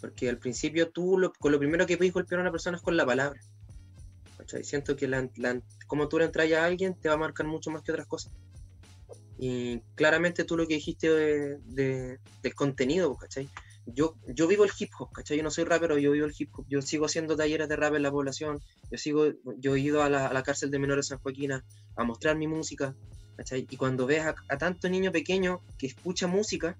[0.00, 2.84] porque al principio tú lo, con lo primero que puedes golpear a una persona es
[2.84, 3.40] con la palabra.
[4.62, 5.28] Siento que la,
[5.88, 8.32] como tú le entras a alguien te va a marcar mucho más que otras cosas.
[9.40, 13.48] Y claramente tú lo que dijiste de, del contenido, ¿cachai?
[13.94, 15.36] Yo, yo vivo el hip hop, ¿cachai?
[15.36, 16.66] Yo no soy rapero, yo vivo el hip hop.
[16.68, 18.60] Yo sigo haciendo talleres de rap en la población.
[18.90, 21.64] Yo sigo, yo he ido a la, cárcel de menores San Joaquín a,
[22.04, 22.94] mostrar mi música,
[23.36, 23.66] ¿cachai?
[23.70, 26.76] Y cuando ves a, tanto niño pequeño que escucha música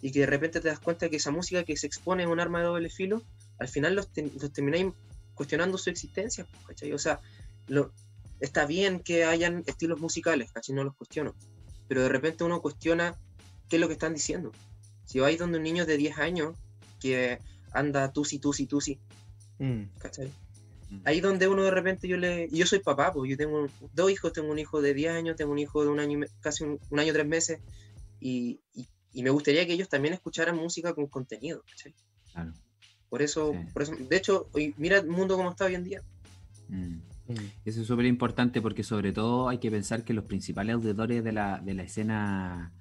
[0.00, 2.40] y que de repente te das cuenta que esa música que se expone es un
[2.40, 3.22] arma de doble filo,
[3.58, 4.12] al final los,
[4.52, 4.92] termináis
[5.34, 6.92] cuestionando su existencia, ¿cachai?
[6.92, 7.20] O sea,
[7.68, 7.92] lo,
[8.40, 10.74] está bien que hayan estilos musicales, ¿cachai?
[10.74, 11.34] No los cuestiono.
[11.88, 13.14] Pero de repente uno cuestiona
[13.68, 14.52] qué es lo que están diciendo.
[15.06, 16.56] Si vais donde un niño de 10 años
[17.00, 17.38] que
[17.72, 18.98] anda tusi, tusi, tusi,
[19.58, 19.82] mm.
[19.98, 20.30] ¿cachai?
[20.90, 21.00] Mm.
[21.04, 22.48] Ahí donde uno de repente yo le...
[22.50, 25.52] Yo soy papá, pues yo tengo dos hijos, tengo un hijo de 10 años, tengo
[25.52, 27.60] un hijo de un año, casi un, año, tres meses,
[28.20, 28.60] y,
[29.14, 31.94] me gustaría que ellos también escucharan música con contenido, ¿cachai?
[32.32, 32.52] Claro.
[33.08, 36.02] Por eso, por eso, de hecho, hoy, mira el mundo como está hoy en día.
[36.68, 36.98] Mm.
[37.64, 41.32] Eso es súper importante porque sobre todo hay que pensar que los principales auditores de
[41.32, 42.72] la, de la escena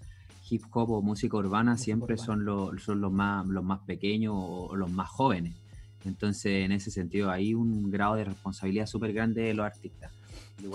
[0.50, 4.76] hip hop o música urbana siempre son, los, son los, más, los más pequeños o
[4.76, 5.56] los más jóvenes.
[6.06, 10.12] Entonces, en ese sentido, hay un grado de responsabilidad súper grande de los artistas.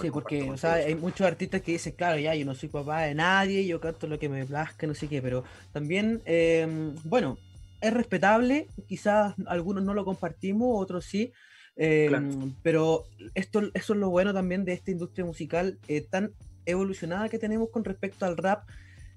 [0.01, 3.03] Sí, porque o sea, hay muchos artistas que dicen, claro, ya, yo no soy papá
[3.03, 7.39] de nadie, yo canto lo que me plazca, no sé qué, pero también, em, bueno,
[7.81, 11.33] es respetable, quizás algunos no lo compartimos, otros sí,
[11.77, 13.05] em, pero
[13.35, 16.33] esto, eso es lo bueno también de esta industria musical eh, tan
[16.67, 18.69] evolucionada que tenemos con respecto al rap,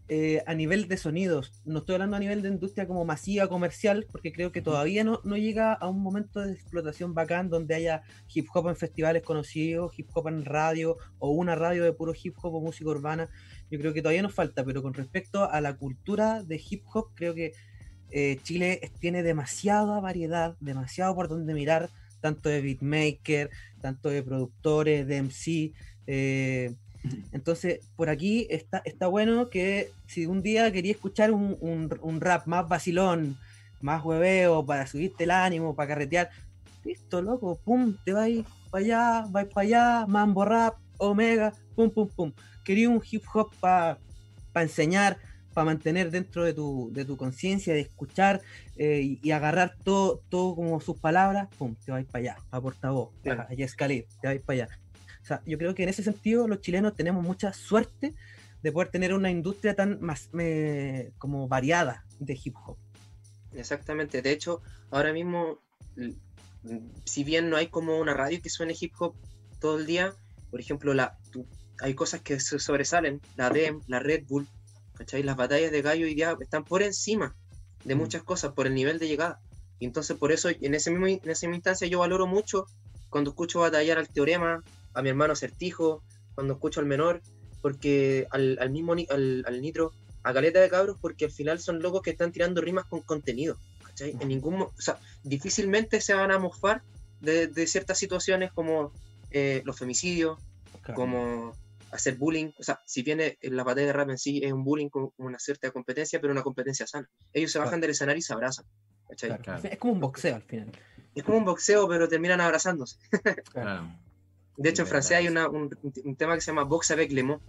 [0.09, 1.53] eh, a nivel de sonidos.
[1.63, 5.21] No estoy hablando a nivel de industria como masiva, comercial, porque creo que todavía no,
[5.23, 9.97] no llega a un momento de explotación bacán donde haya hip hop en festivales conocidos,
[9.97, 13.29] hip hop en radio o una radio de puro hip hop o música urbana.
[13.71, 17.11] Yo creo que todavía nos falta, pero con respecto a la cultura de hip hop,
[17.15, 17.53] creo que
[18.11, 21.89] eh, Chile tiene demasiada variedad, demasiado por donde mirar,
[22.19, 23.49] tanto de beatmaker,
[23.81, 25.73] tanto de productores, de MC.
[26.07, 26.75] Eh,
[27.31, 32.67] entonces, por aquí está, está bueno que si un día quería escuchar un, rap más
[32.67, 33.37] vacilón,
[33.81, 36.29] más hueveo, para subirte el ánimo, para carretear,
[36.85, 38.29] listo, loco, pum, te vas
[38.71, 42.31] para allá, vas para allá, mambo rap, omega, pum, pum, pum.
[42.63, 43.97] Quería un hip hop para
[44.55, 45.17] enseñar,
[45.53, 48.41] para mantener dentro de tu, de tu conciencia, de escuchar
[48.77, 53.09] eh, y, agarrar todo, todo como sus palabras, pum, te vais para allá, para portavoz,
[53.21, 53.45] claro.
[53.49, 54.82] a escalar, te vais para allá.
[55.23, 58.13] O sea, yo creo que en ese sentido los chilenos tenemos mucha suerte
[58.61, 60.29] de poder tener una industria tan más
[61.17, 62.77] como variada de hip hop.
[63.53, 65.59] Exactamente, de hecho, ahora mismo,
[67.05, 69.15] si bien no hay como una radio que suene hip hop
[69.59, 70.13] todo el día,
[70.51, 71.17] por ejemplo, la,
[71.79, 74.47] hay cosas que se sobresalen, la DEM, la Red Bull,
[74.95, 75.23] ¿cachai?
[75.23, 77.35] Las batallas de gallo y ya están por encima
[77.83, 77.97] de mm.
[77.97, 79.39] muchas cosas, por el nivel de llegada.
[79.79, 82.65] Y entonces por eso en, ese mismo, en esa misma instancia yo valoro mucho
[83.09, 86.03] cuando escucho batallar al Teorema, a mi hermano Certijo,
[86.35, 87.21] cuando escucho al menor,
[87.61, 91.81] porque al, al mismo al, al, Nitro, a Caleta de Cabros, porque al final son
[91.81, 93.57] locos que están tirando rimas con contenido.
[93.85, 94.15] ¿cachai?
[94.19, 96.81] En ningún, o sea, difícilmente se van a mofar
[97.21, 98.91] de, de ciertas situaciones como
[99.31, 100.37] eh, los femicidios,
[100.93, 101.55] como
[101.91, 102.51] hacer bullying.
[102.59, 105.39] O sea, si viene la batalla de rap en sí es un bullying con una
[105.39, 107.09] cierta competencia, pero una competencia sana.
[107.31, 108.65] Ellos se bajan del escenario y se abrazan.
[109.63, 110.71] Es como un boxeo al final.
[111.15, 112.97] Es como un boxeo, pero terminan abrazándose.
[114.57, 117.41] De hecho, en francés hay un, tema que se llama Box avec le mot.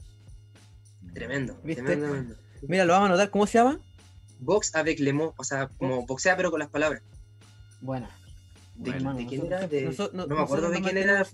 [1.12, 3.30] Tremendo, tremendo, Mira, lo vamos a anotar.
[3.30, 3.78] ¿Cómo se llama?
[4.40, 5.34] Box avec le mot.
[5.36, 7.02] O sea, como boxea, pero con las palabras.
[7.80, 8.08] Bueno.
[8.76, 8.92] ¿De,
[9.28, 9.68] quién era?
[10.12, 11.26] no, me acuerdo de quién era.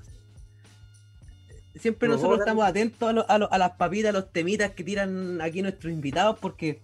[1.76, 5.92] Siempre nosotros estamos atentos a, a, las papitas, a los temitas que tiran aquí nuestros
[5.92, 6.83] invitados, porque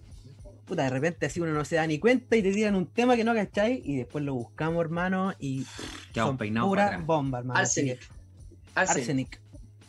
[0.65, 3.15] puta, de repente así uno no se da ni cuenta y te tiran un tema
[3.15, 5.65] que no cacháis y después lo buscamos, hermano, y
[6.13, 7.59] son pura bomba, hermano.
[7.59, 7.99] Arsenic.
[8.77, 9.39] Arsenic.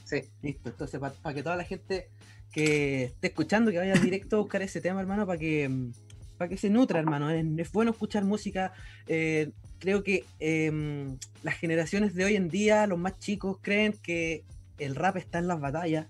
[0.05, 0.22] Sí.
[0.42, 2.09] Listo, entonces para que toda la gente
[2.53, 5.90] que esté escuchando, que vaya directo a buscar ese tema, hermano, para que
[6.38, 7.31] para que se nutra, hermano.
[7.31, 8.72] Es, bueno escuchar música.
[9.09, 14.44] Eh, creo que em, las generaciones de hoy en día, los más chicos, creen que
[14.79, 16.07] el rap está en las batallas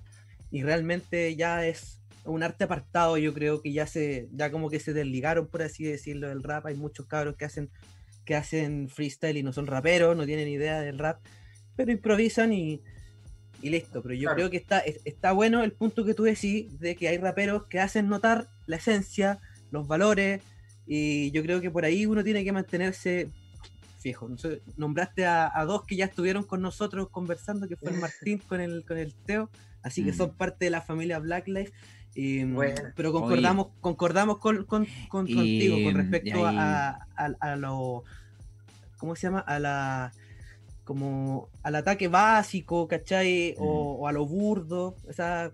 [0.51, 4.81] y realmente ya es un arte apartado, yo creo que ya se, ya como que
[4.81, 6.67] se desligaron, por así decirlo, del rap.
[6.67, 7.71] Hay muchos cabros que hacen,
[8.27, 11.21] que hacen freestyle y no son raperos, no tienen idea del rap,
[11.79, 12.83] pero improvisan y,
[13.63, 14.03] y listo.
[14.03, 17.19] Pero yo creo que está, está bueno el punto que tú decís de que hay
[17.19, 19.39] raperos que hacen notar la esencia,
[19.71, 20.43] los valores,
[20.89, 23.31] y yo creo que por ahí uno tiene que mantenerse
[24.01, 24.29] fijo.
[24.77, 28.85] Nombraste a, dos que ya estuvieron con nosotros conversando, que fue el Martín con el,
[28.85, 29.49] con el Teo,
[29.85, 30.17] así que mm.
[30.17, 31.73] son parte de la familia Black Life.
[32.97, 38.03] pero concordamos, concordamos con, contigo con respecto a, a, lo
[38.97, 39.39] ¿cómo se llama?
[39.39, 40.13] a la
[40.89, 43.55] como al ataque básico, ¿cachai?
[43.59, 44.07] O, mm.
[44.07, 44.97] a lo burdo.
[45.07, 45.53] O sea,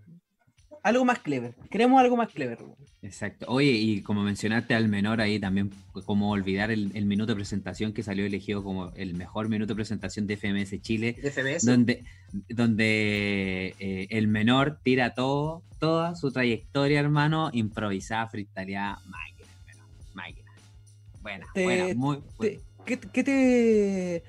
[0.85, 1.57] algo más clever.
[1.73, 2.61] Queremos algo más clever.
[3.03, 3.47] Exacto.
[3.49, 5.73] Oye, y como mencionaste al menor ahí también,
[6.07, 10.29] como olvidar el, minuto de presentación que salió elegido como el mejor minuto de presentación
[10.29, 11.17] de FMS Chile.
[11.21, 11.67] ¿De FMS?
[11.67, 12.05] Donde,
[12.51, 20.53] donde eh, el menor tira todo, toda su trayectoria, hermano, improvisada, freestyleada, máquina, hermano, máquina.
[21.23, 22.61] Buena, buena, muy buena.
[22.85, 24.23] ¿Qué, te,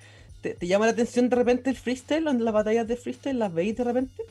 [0.54, 3.40] te, llama la atención de repente el freestyle, las batallas de freestyle?
[3.40, 4.24] ¿Las veis de repente?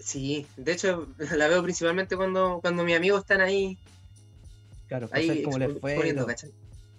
[0.00, 3.78] Sí, de hecho la veo principalmente cuando, cuando mis amigos están ahí.
[4.88, 6.14] Claro, ahí como les fue.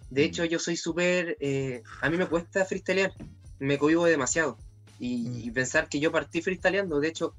[0.10, 1.38] De hecho, yo soy súper.
[1.40, 3.14] Eh, a mí me cuesta freestylear,
[3.60, 4.58] me cohibo demasiado.
[5.00, 5.54] Y, mm.
[5.54, 7.36] pensar que yo partí freestyleando, de hecho,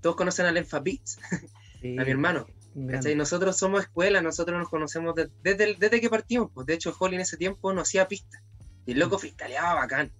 [0.00, 1.18] todos conocen al Enfa Beats,
[1.98, 2.46] a mi hermano.
[2.74, 6.50] Nosotros somos escuela, nosotros nos conocemos desde, desde que partimos.
[6.54, 8.42] Pues de hecho, Holly en ese tiempo no hacía pistas.
[8.86, 10.10] Y el loco freestyleaba bacán.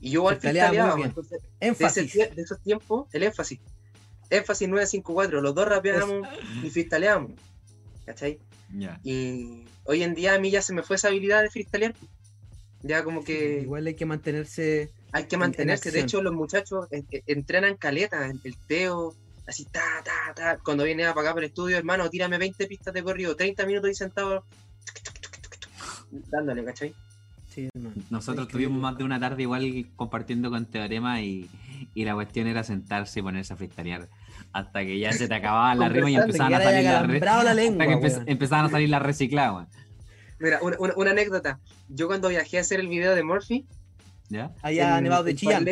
[0.00, 0.96] Y yo igual freestyleaba.
[1.60, 3.60] Entonces, de, de, esos tiempos, el énfasis.
[4.28, 6.28] Énfasis 954, los dos rapeamos
[6.62, 7.32] y freestyleamos.
[8.04, 8.38] ¿Cachai?
[9.04, 11.94] Y hoy en día a mí ya se me fue esa habilidad de freestylear.
[12.82, 13.60] Ya como que.
[13.62, 14.92] Igual hay que mantenerse.
[15.12, 15.90] Hay que mantenerse.
[15.90, 16.88] de hecho, los muchachos
[17.26, 19.14] entrenan caleta, el teo,
[19.46, 20.58] así, ta, ta, ta.
[20.58, 23.88] Cuando viene a pagar por el estudio, hermano, tírame 20 pistas de corrido, 30 minutos
[23.88, 24.44] ahí sentado,
[26.10, 26.94] dándole, ¿cachai?
[28.10, 31.48] Nosotros tuvimos más de una tarde igual compartiendo con Teorema y,
[31.94, 34.08] la cuestión era sentarse y ponerse a freestylear
[34.52, 38.70] hasta que ya se te acababa la rima y empezaban a salir la, empezaban a
[38.70, 39.68] salir las recicladas.
[40.38, 41.60] Mira, una, anécdota.
[41.88, 43.66] Yo cuando viajé a hacer el video de Murphy,
[44.28, 44.52] ¿Ya?
[44.62, 45.66] allá en, Nevado de Chillán.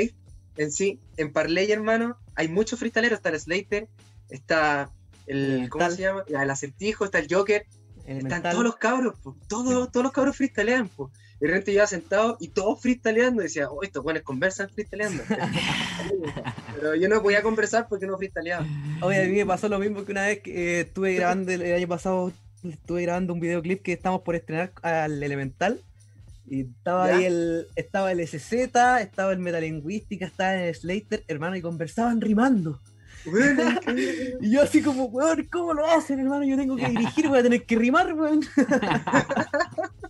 [0.57, 3.19] En sí, en Parley, hermano, hay muchos freestaleros.
[3.19, 3.89] Está el Slater,
[4.29, 4.91] está
[5.27, 6.25] el, ¿cómo se llama?
[6.29, 7.67] El acertijo, está el Joker.
[8.07, 9.15] Están todos los cabros,
[9.49, 10.89] todos, todos los cabros freestalean.
[10.89, 11.11] pues
[11.41, 13.43] de repente iba sentado y todos freestyleando.
[13.43, 15.23] Y decía, oh, estos buenos conversan freestyleando.
[16.75, 18.67] Pero yo no podía conversar porque no freestyleaba.
[19.03, 21.75] Oye, a mí me pasó lo mismo que una vez que eh, estuve grabando el,
[21.75, 22.33] año pasado,
[22.63, 25.81] estuve grabando un videoclip que estamos por estrenar al Elemental.
[26.47, 31.63] Y estaba ahí el, estaba el SZ, estaba el Metalingüística, estaba el Slater, hermano, y
[31.63, 32.81] conversaban rimando.
[34.41, 36.45] y yo así como, weón, ¿cómo lo hacen, hermano?
[36.45, 38.43] Yo tengo que dirigir, voy a tener que rimar, weón.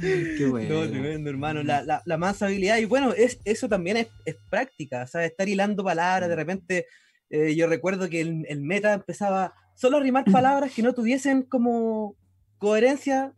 [0.00, 0.82] Qué bueno.
[0.82, 1.62] No, tremendo, hermano.
[1.62, 2.78] La, la, la mansa habilidad.
[2.78, 5.30] Y bueno, es, eso también es, es práctica, ¿sabes?
[5.30, 6.28] Estar hilando palabras.
[6.28, 6.38] De mm.
[6.38, 6.86] repente,
[7.30, 11.42] eh, yo recuerdo que el, el, meta empezaba solo a rimar palabras que no tuviesen
[11.42, 12.16] como
[12.58, 13.32] coherencia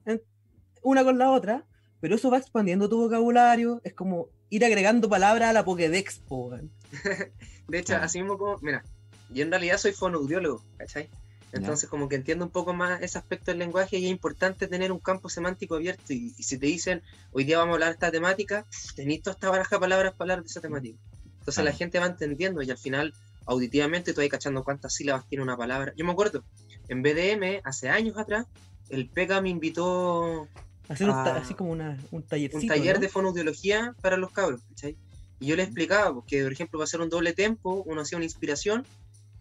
[0.82, 1.66] una con la otra.
[2.00, 3.80] Pero eso va expandiendo tu vocabulario.
[3.84, 6.22] Es como ir agregando palabras a la Pokédex,
[7.68, 8.82] De hecho, así mismo como, mira,
[9.30, 11.08] yo en realidad soy fonoaudiólogo, ¿cachai?
[11.52, 14.92] Entonces, como que entiendo un poco más ese aspecto del lenguaje y es importante tener
[14.92, 16.12] un campo semántico abierto.
[16.12, 19.50] Y, si te dicen, hoy día vamos a hablar de esta temática, tenéis toda esta
[19.50, 20.98] baraja de palabras para hablar de esa temática.
[21.40, 23.14] Entonces, la gente va entendiendo y al final,
[23.46, 25.92] auditivamente, tú vas cachando cuántas sílabas tiene una palabra.
[25.96, 26.44] Yo me acuerdo,
[26.88, 28.46] en BDM, hace años atrás,
[28.88, 30.48] el PEGA me invitó.
[30.88, 34.96] Hacer a, así como una, un Un taller de fonoaudiología para los cabros, ¿cachai?
[35.40, 38.18] Y yo les explicaba, porque, por ejemplo, va a ser un doble tempo, uno hacía
[38.18, 38.84] una inspiración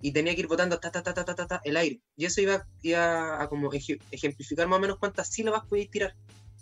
[0.02, 2.00] y tenía que ir botando ta, ta, ta, ta, ta, ta, el aire.
[2.16, 6.16] Y eso iba, iba a como ejemplificar más o menos cuántas sílabas podéis tirar,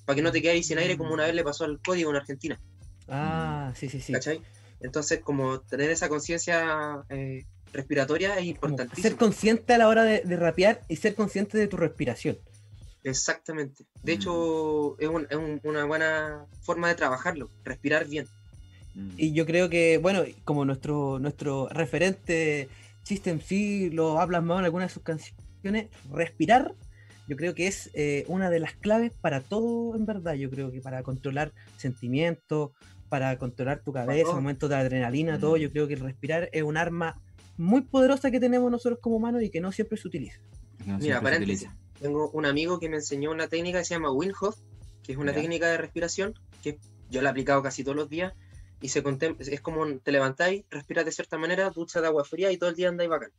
[0.05, 2.15] para que no te quedáis sin aire como una vez le pasó al código en
[2.15, 2.59] Argentina.
[3.07, 4.13] Ah, sí, sí, sí.
[4.13, 4.41] ¿Cachai?
[4.79, 9.07] Entonces, como tener esa conciencia eh, respiratoria es importantísimo.
[9.07, 12.38] Ser consciente a la hora de, rapear y ser consciente de tu respiración.
[13.03, 13.85] Exactamente.
[14.03, 15.03] De hecho, mm.
[15.03, 18.27] es, es una buena forma de trabajarlo, respirar bien.
[19.15, 22.67] Y yo creo que, bueno, como nuestro, nuestro referente
[23.08, 26.76] System sí lo hablas más en algunas de sus canciones, respirar,
[27.28, 30.72] yo creo que es eh, una de las claves para todo en verdad, yo creo
[30.72, 32.72] que para controlar sentimientos,
[33.08, 36.76] para controlar tu cabeza, momentos de adrenalina, todo, yo creo que el respirar es un
[36.76, 37.22] arma
[37.55, 40.39] muy poderosa que tenemos nosotros como humanos y que no siempre se utiliza.
[40.99, 41.70] Mira, paréntesis,
[42.01, 44.58] tengo un amigo que me enseñó una técnica que se llama Winhoff,
[45.03, 46.78] que es una técnica de respiración que
[47.10, 48.34] yo la he aplicado casi todos los días
[48.82, 49.03] y se
[49.39, 52.75] es como te levantáis, respiras de cierta manera, ducha de agua fría y todo el
[52.75, 53.32] día andáis bacán.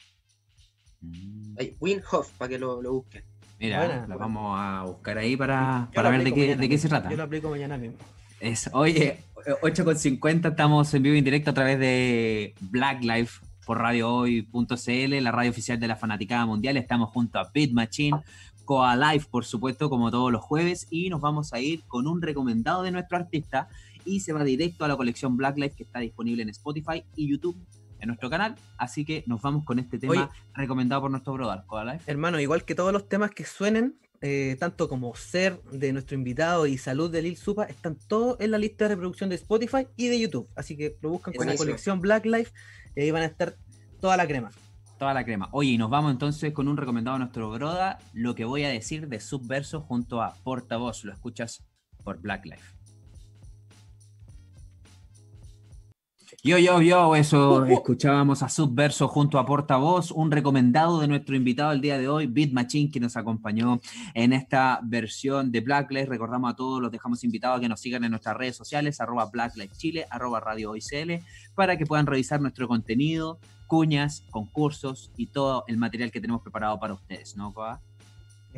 [1.00, 1.56] Mm.
[1.58, 3.24] Hay Windhoff para que lo, lo busquen.
[3.58, 7.10] Mira, lo vamos a buscar ahí para, para ver de qué, de qué se trata.
[7.10, 7.98] Yo lo aplico mañana mismo.
[8.40, 9.18] Es, oye,
[9.62, 15.32] 8.50 estamos en vivo y en directo a través de Black Life por radiohoy.cl, la
[15.32, 16.76] radio oficial de la Fanaticada Mundial.
[16.76, 18.20] Estamos junto a Beat Machine,
[18.64, 22.22] Coa Life, por supuesto, como todos los jueves, y nos vamos a ir con un
[22.22, 23.68] recomendado de nuestro artista
[24.08, 27.30] y se va directo a la colección Black Life que está disponible en Spotify y
[27.30, 27.56] YouTube
[28.00, 28.56] en nuestro canal.
[28.76, 32.10] Así que nos vamos con este tema recomendado por nuestro brother, Life.
[32.10, 36.66] Hermano, igual que todos los temas que suenen, eh, tanto como Ser de nuestro invitado
[36.66, 40.08] y Salud de Lil Supa, están todos en la lista de reproducción de Spotify y
[40.08, 40.48] de YouTube.
[40.56, 42.52] Así que lo buscan con la colección Black Life
[42.96, 43.56] y ahí van a estar
[44.00, 44.50] toda la crema.
[44.98, 45.48] Toda la crema.
[45.52, 48.68] Oye, y nos vamos entonces con un recomendado a nuestro brother, lo que voy a
[48.68, 51.04] decir de Subverso junto a Portavoz.
[51.04, 51.64] Lo escuchas
[52.02, 52.77] por Black Life.
[56.44, 61.72] Yo, yo, yo, eso, escuchábamos a Subverso junto a Portavoz, un recomendado de nuestro invitado
[61.72, 63.80] el día de hoy, Beat Machine, que nos acompañó
[64.14, 66.08] en esta versión de Blacklist.
[66.08, 69.28] Recordamos a todos, los dejamos invitados a que nos sigan en nuestras redes sociales, arroba
[69.32, 71.24] Blacklight Chile, arroba Radio OICL,
[71.56, 76.78] para que puedan revisar nuestro contenido, cuñas, concursos y todo el material que tenemos preparado
[76.78, 77.82] para ustedes, ¿no, Coa?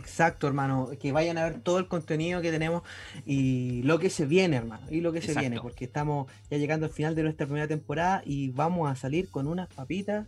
[0.01, 2.83] Exacto, hermano, que vayan a ver todo el contenido que tenemos
[3.27, 6.87] y lo que se viene, hermano, y lo que se viene, porque estamos ya llegando
[6.87, 10.27] al final de nuestra primera temporada y vamos a salir con unas papitas.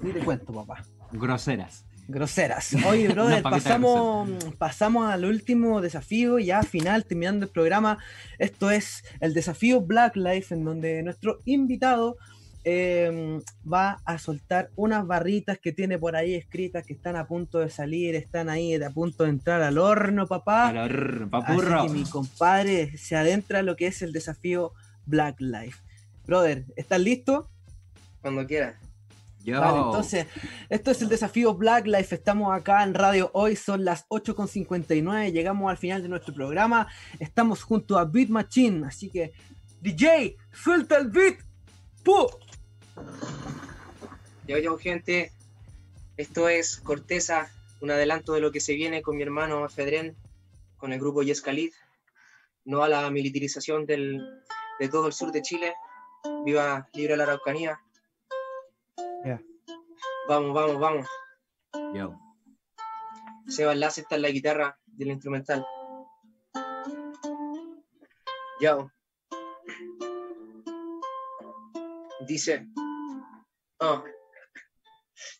[0.00, 0.84] Ni te cuento, papá.
[1.12, 1.84] Groseras.
[2.06, 2.76] Groseras.
[2.86, 4.28] Oye, brother, pasamos,
[4.58, 7.98] pasamos al último desafío, ya final, terminando el programa.
[8.38, 12.16] Esto es el desafío Black Life, en donde nuestro invitado
[12.66, 17.58] Em, va a soltar unas barritas que tiene por ahí escritas que están a punto
[17.58, 20.68] de salir, están ahí a punto de entrar al horno, papá.
[20.68, 21.80] Al horno, papurro.
[21.80, 24.72] Así que mi compadre se adentra en lo que es el desafío
[25.04, 25.82] Black Life.
[26.26, 27.50] Brother, ¿estás listo?
[28.22, 28.76] Cuando quieras.
[29.52, 30.26] Vale, entonces,
[30.70, 32.14] esto es el desafío Black Life.
[32.14, 35.32] Estamos acá en radio hoy, son las 8.59.
[35.32, 36.88] Llegamos al final de nuestro programa.
[37.18, 39.32] Estamos junto a Beat Machine, así que,
[39.82, 41.36] DJ, suelta el beat.
[42.02, 42.26] ¡Puh!
[44.46, 45.32] Yo, yo, gente,
[46.16, 50.16] esto es Corteza, un adelanto de lo que se viene con mi hermano Fedren,
[50.76, 51.42] con el grupo Yes
[52.64, 54.22] No a la militarización del,
[54.78, 55.74] de todo el sur de Chile.
[56.44, 57.80] Viva libre la Araucanía.
[60.26, 61.08] Vamos, vamos, vamos.
[61.92, 62.18] Yo.
[63.46, 65.66] Seba Enlace está en la guitarra del instrumental.
[68.60, 68.90] Yo.
[72.26, 72.66] Dice.
[73.80, 74.13] Oh.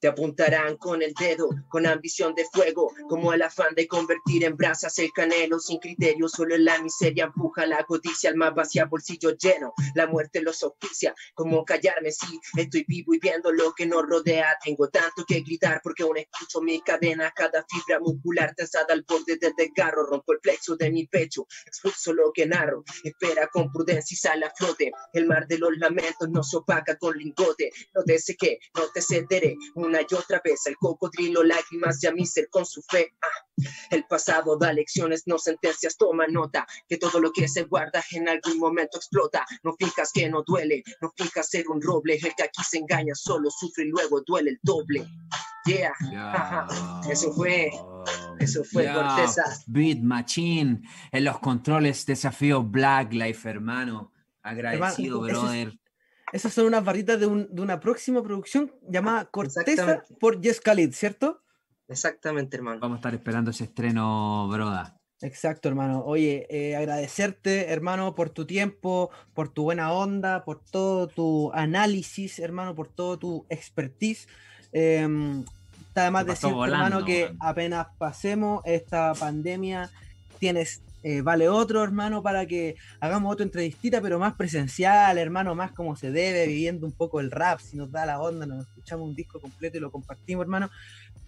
[0.00, 4.56] Te apuntarán con el dedo, con ambición de fuego, como el afán de convertir en
[4.56, 5.58] brasas el canelo.
[5.58, 10.06] Sin criterio, solo en la miseria empuja la codicia, al más vacía bolsillo lleno, la
[10.06, 14.88] muerte los auspicia, como callarme si estoy vivo y viendo lo que nos rodea, tengo
[14.88, 19.54] tanto que gritar porque aún escucho mi cadena, cada fibra muscular tensada al borde del
[19.56, 24.16] desgarro, rompo el plexo de mi pecho, expulso lo que narro, espera con prudencia y
[24.16, 28.18] sale a flote, el mar de los lamentos no se opaca con lingote, no te
[28.18, 32.26] sé que, no te cederé, una y otra vez el cocodrilo, lágrimas y a mí
[32.26, 33.14] ser con su fe.
[33.22, 38.02] Ah, el pasado da lecciones, no sentencias, toma nota, que todo lo que se guarda
[38.12, 39.44] en algún momento explota.
[39.62, 43.14] No fijas que no duele, no fijas ser un roble, el que aquí se engaña
[43.14, 45.06] solo sufre y luego duele el doble.
[45.66, 45.94] Yeah,
[47.10, 47.70] eso fue.
[48.38, 49.44] Eso fue Corteza.
[49.66, 54.12] Beat Machine en los controles, desafío Black Life, hermano.
[54.42, 55.72] Agradecido, brother.
[56.34, 61.40] Esas son unas barritas de, una próxima producción llamada Corteza por Jess Khalid, ¿cierto?
[61.86, 62.80] Exactamente, hermano.
[62.80, 64.98] Vamos a estar esperando ese estreno, broda.
[65.20, 66.02] Exacto, hermano.
[66.04, 72.40] Oye, eh, agradecerte, hermano, por tu tiempo, por tu buena onda, por todo tu análisis,
[72.40, 74.26] hermano, por todo tu expertise.
[74.72, 75.06] Eh,
[75.94, 79.88] además decirte, hermano, que apenas pasemos esta pandemia,
[80.40, 85.70] tienes eh, vale otro, hermano, para que hagamos otra entrevistita, pero más presencial, hermano, más
[85.72, 89.06] como se debe, viviendo un poco el rap, si nos da la onda, nos escuchamos
[89.06, 90.70] un disco completo y lo compartimos, hermano.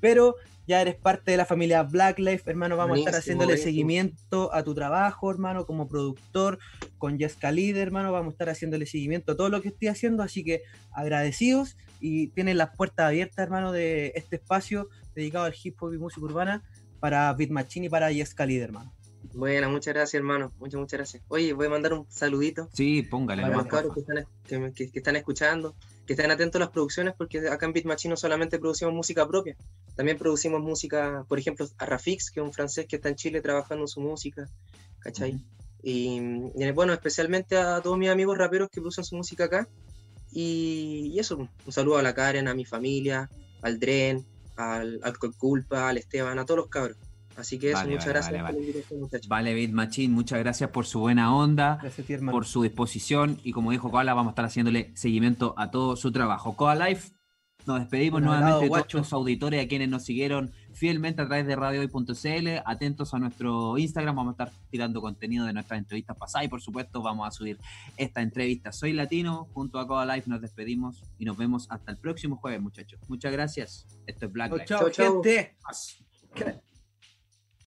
[0.01, 4.51] Pero ya eres parte de la familia Black Life, hermano, vamos a estar haciéndole seguimiento
[4.55, 6.59] a tu trabajo, hermano, como productor,
[6.97, 10.23] con Jessica Líder, hermano, vamos a estar haciéndole seguimiento a todo lo que estoy haciendo,
[10.23, 15.77] así que agradecidos y tienen las puertas abiertas, hermano, de este espacio dedicado al hip
[15.83, 16.63] hop y música urbana
[16.99, 18.96] para Beat Machine y para Jessica Líder, hermano.
[19.35, 20.53] Bueno, muchas gracias, hermano.
[20.59, 21.23] Muchas, muchas gracias.
[21.29, 22.69] Oye, voy a mandar un saludito.
[22.73, 23.43] Sí, póngale.
[23.43, 25.75] Para los cabros que están, que, están escuchando,
[26.07, 29.27] que estén atentos a las producciones, porque acá en Beat Machine no solamente producimos música
[29.27, 29.57] propia,
[29.95, 33.41] también producimos música, por ejemplo, a Rafix, que es un francés que está en Chile
[33.41, 34.49] trabajando su música,
[35.01, 35.41] ¿cachai?
[35.83, 36.21] y,
[36.75, 39.69] bueno, especialmente a todos mis amigos raperos que producen su música acá.
[40.33, 43.31] Y, eso, un saludo a la Karen, a mi familia,
[43.63, 46.99] al Dren, al, al Culpa, al Esteban, a todos los cabros.
[47.37, 48.85] Así que eso, muchas gracias vale,
[49.29, 51.81] Vale, Beat Machine, muchas gracias por su buena onda,
[52.31, 56.13] por su disposición y como dijo Koala, vamos a estar haciéndole seguimiento a todo su
[56.13, 56.57] trabajo.
[56.57, 57.11] Koala Life,
[57.67, 61.57] nos despedimos nuevamente de todos los auditores a quienes nos siguieron fielmente a través de
[61.57, 62.63] radiohoy.cl.
[62.65, 66.61] Atentos a nuestro Instagram, vamos a estar tirando contenido de nuestras entrevistas pasadas y por
[66.61, 67.59] supuesto vamos a subir
[67.97, 68.71] esta entrevista.
[68.71, 72.61] Soy Latino, junto a Koala Life nos despedimos y nos vemos hasta el próximo jueves,
[72.61, 73.01] muchachos.
[73.09, 73.87] Muchas gracias.
[74.07, 74.65] Esto es Black Life.
[74.67, 75.57] Chao, chao, gente.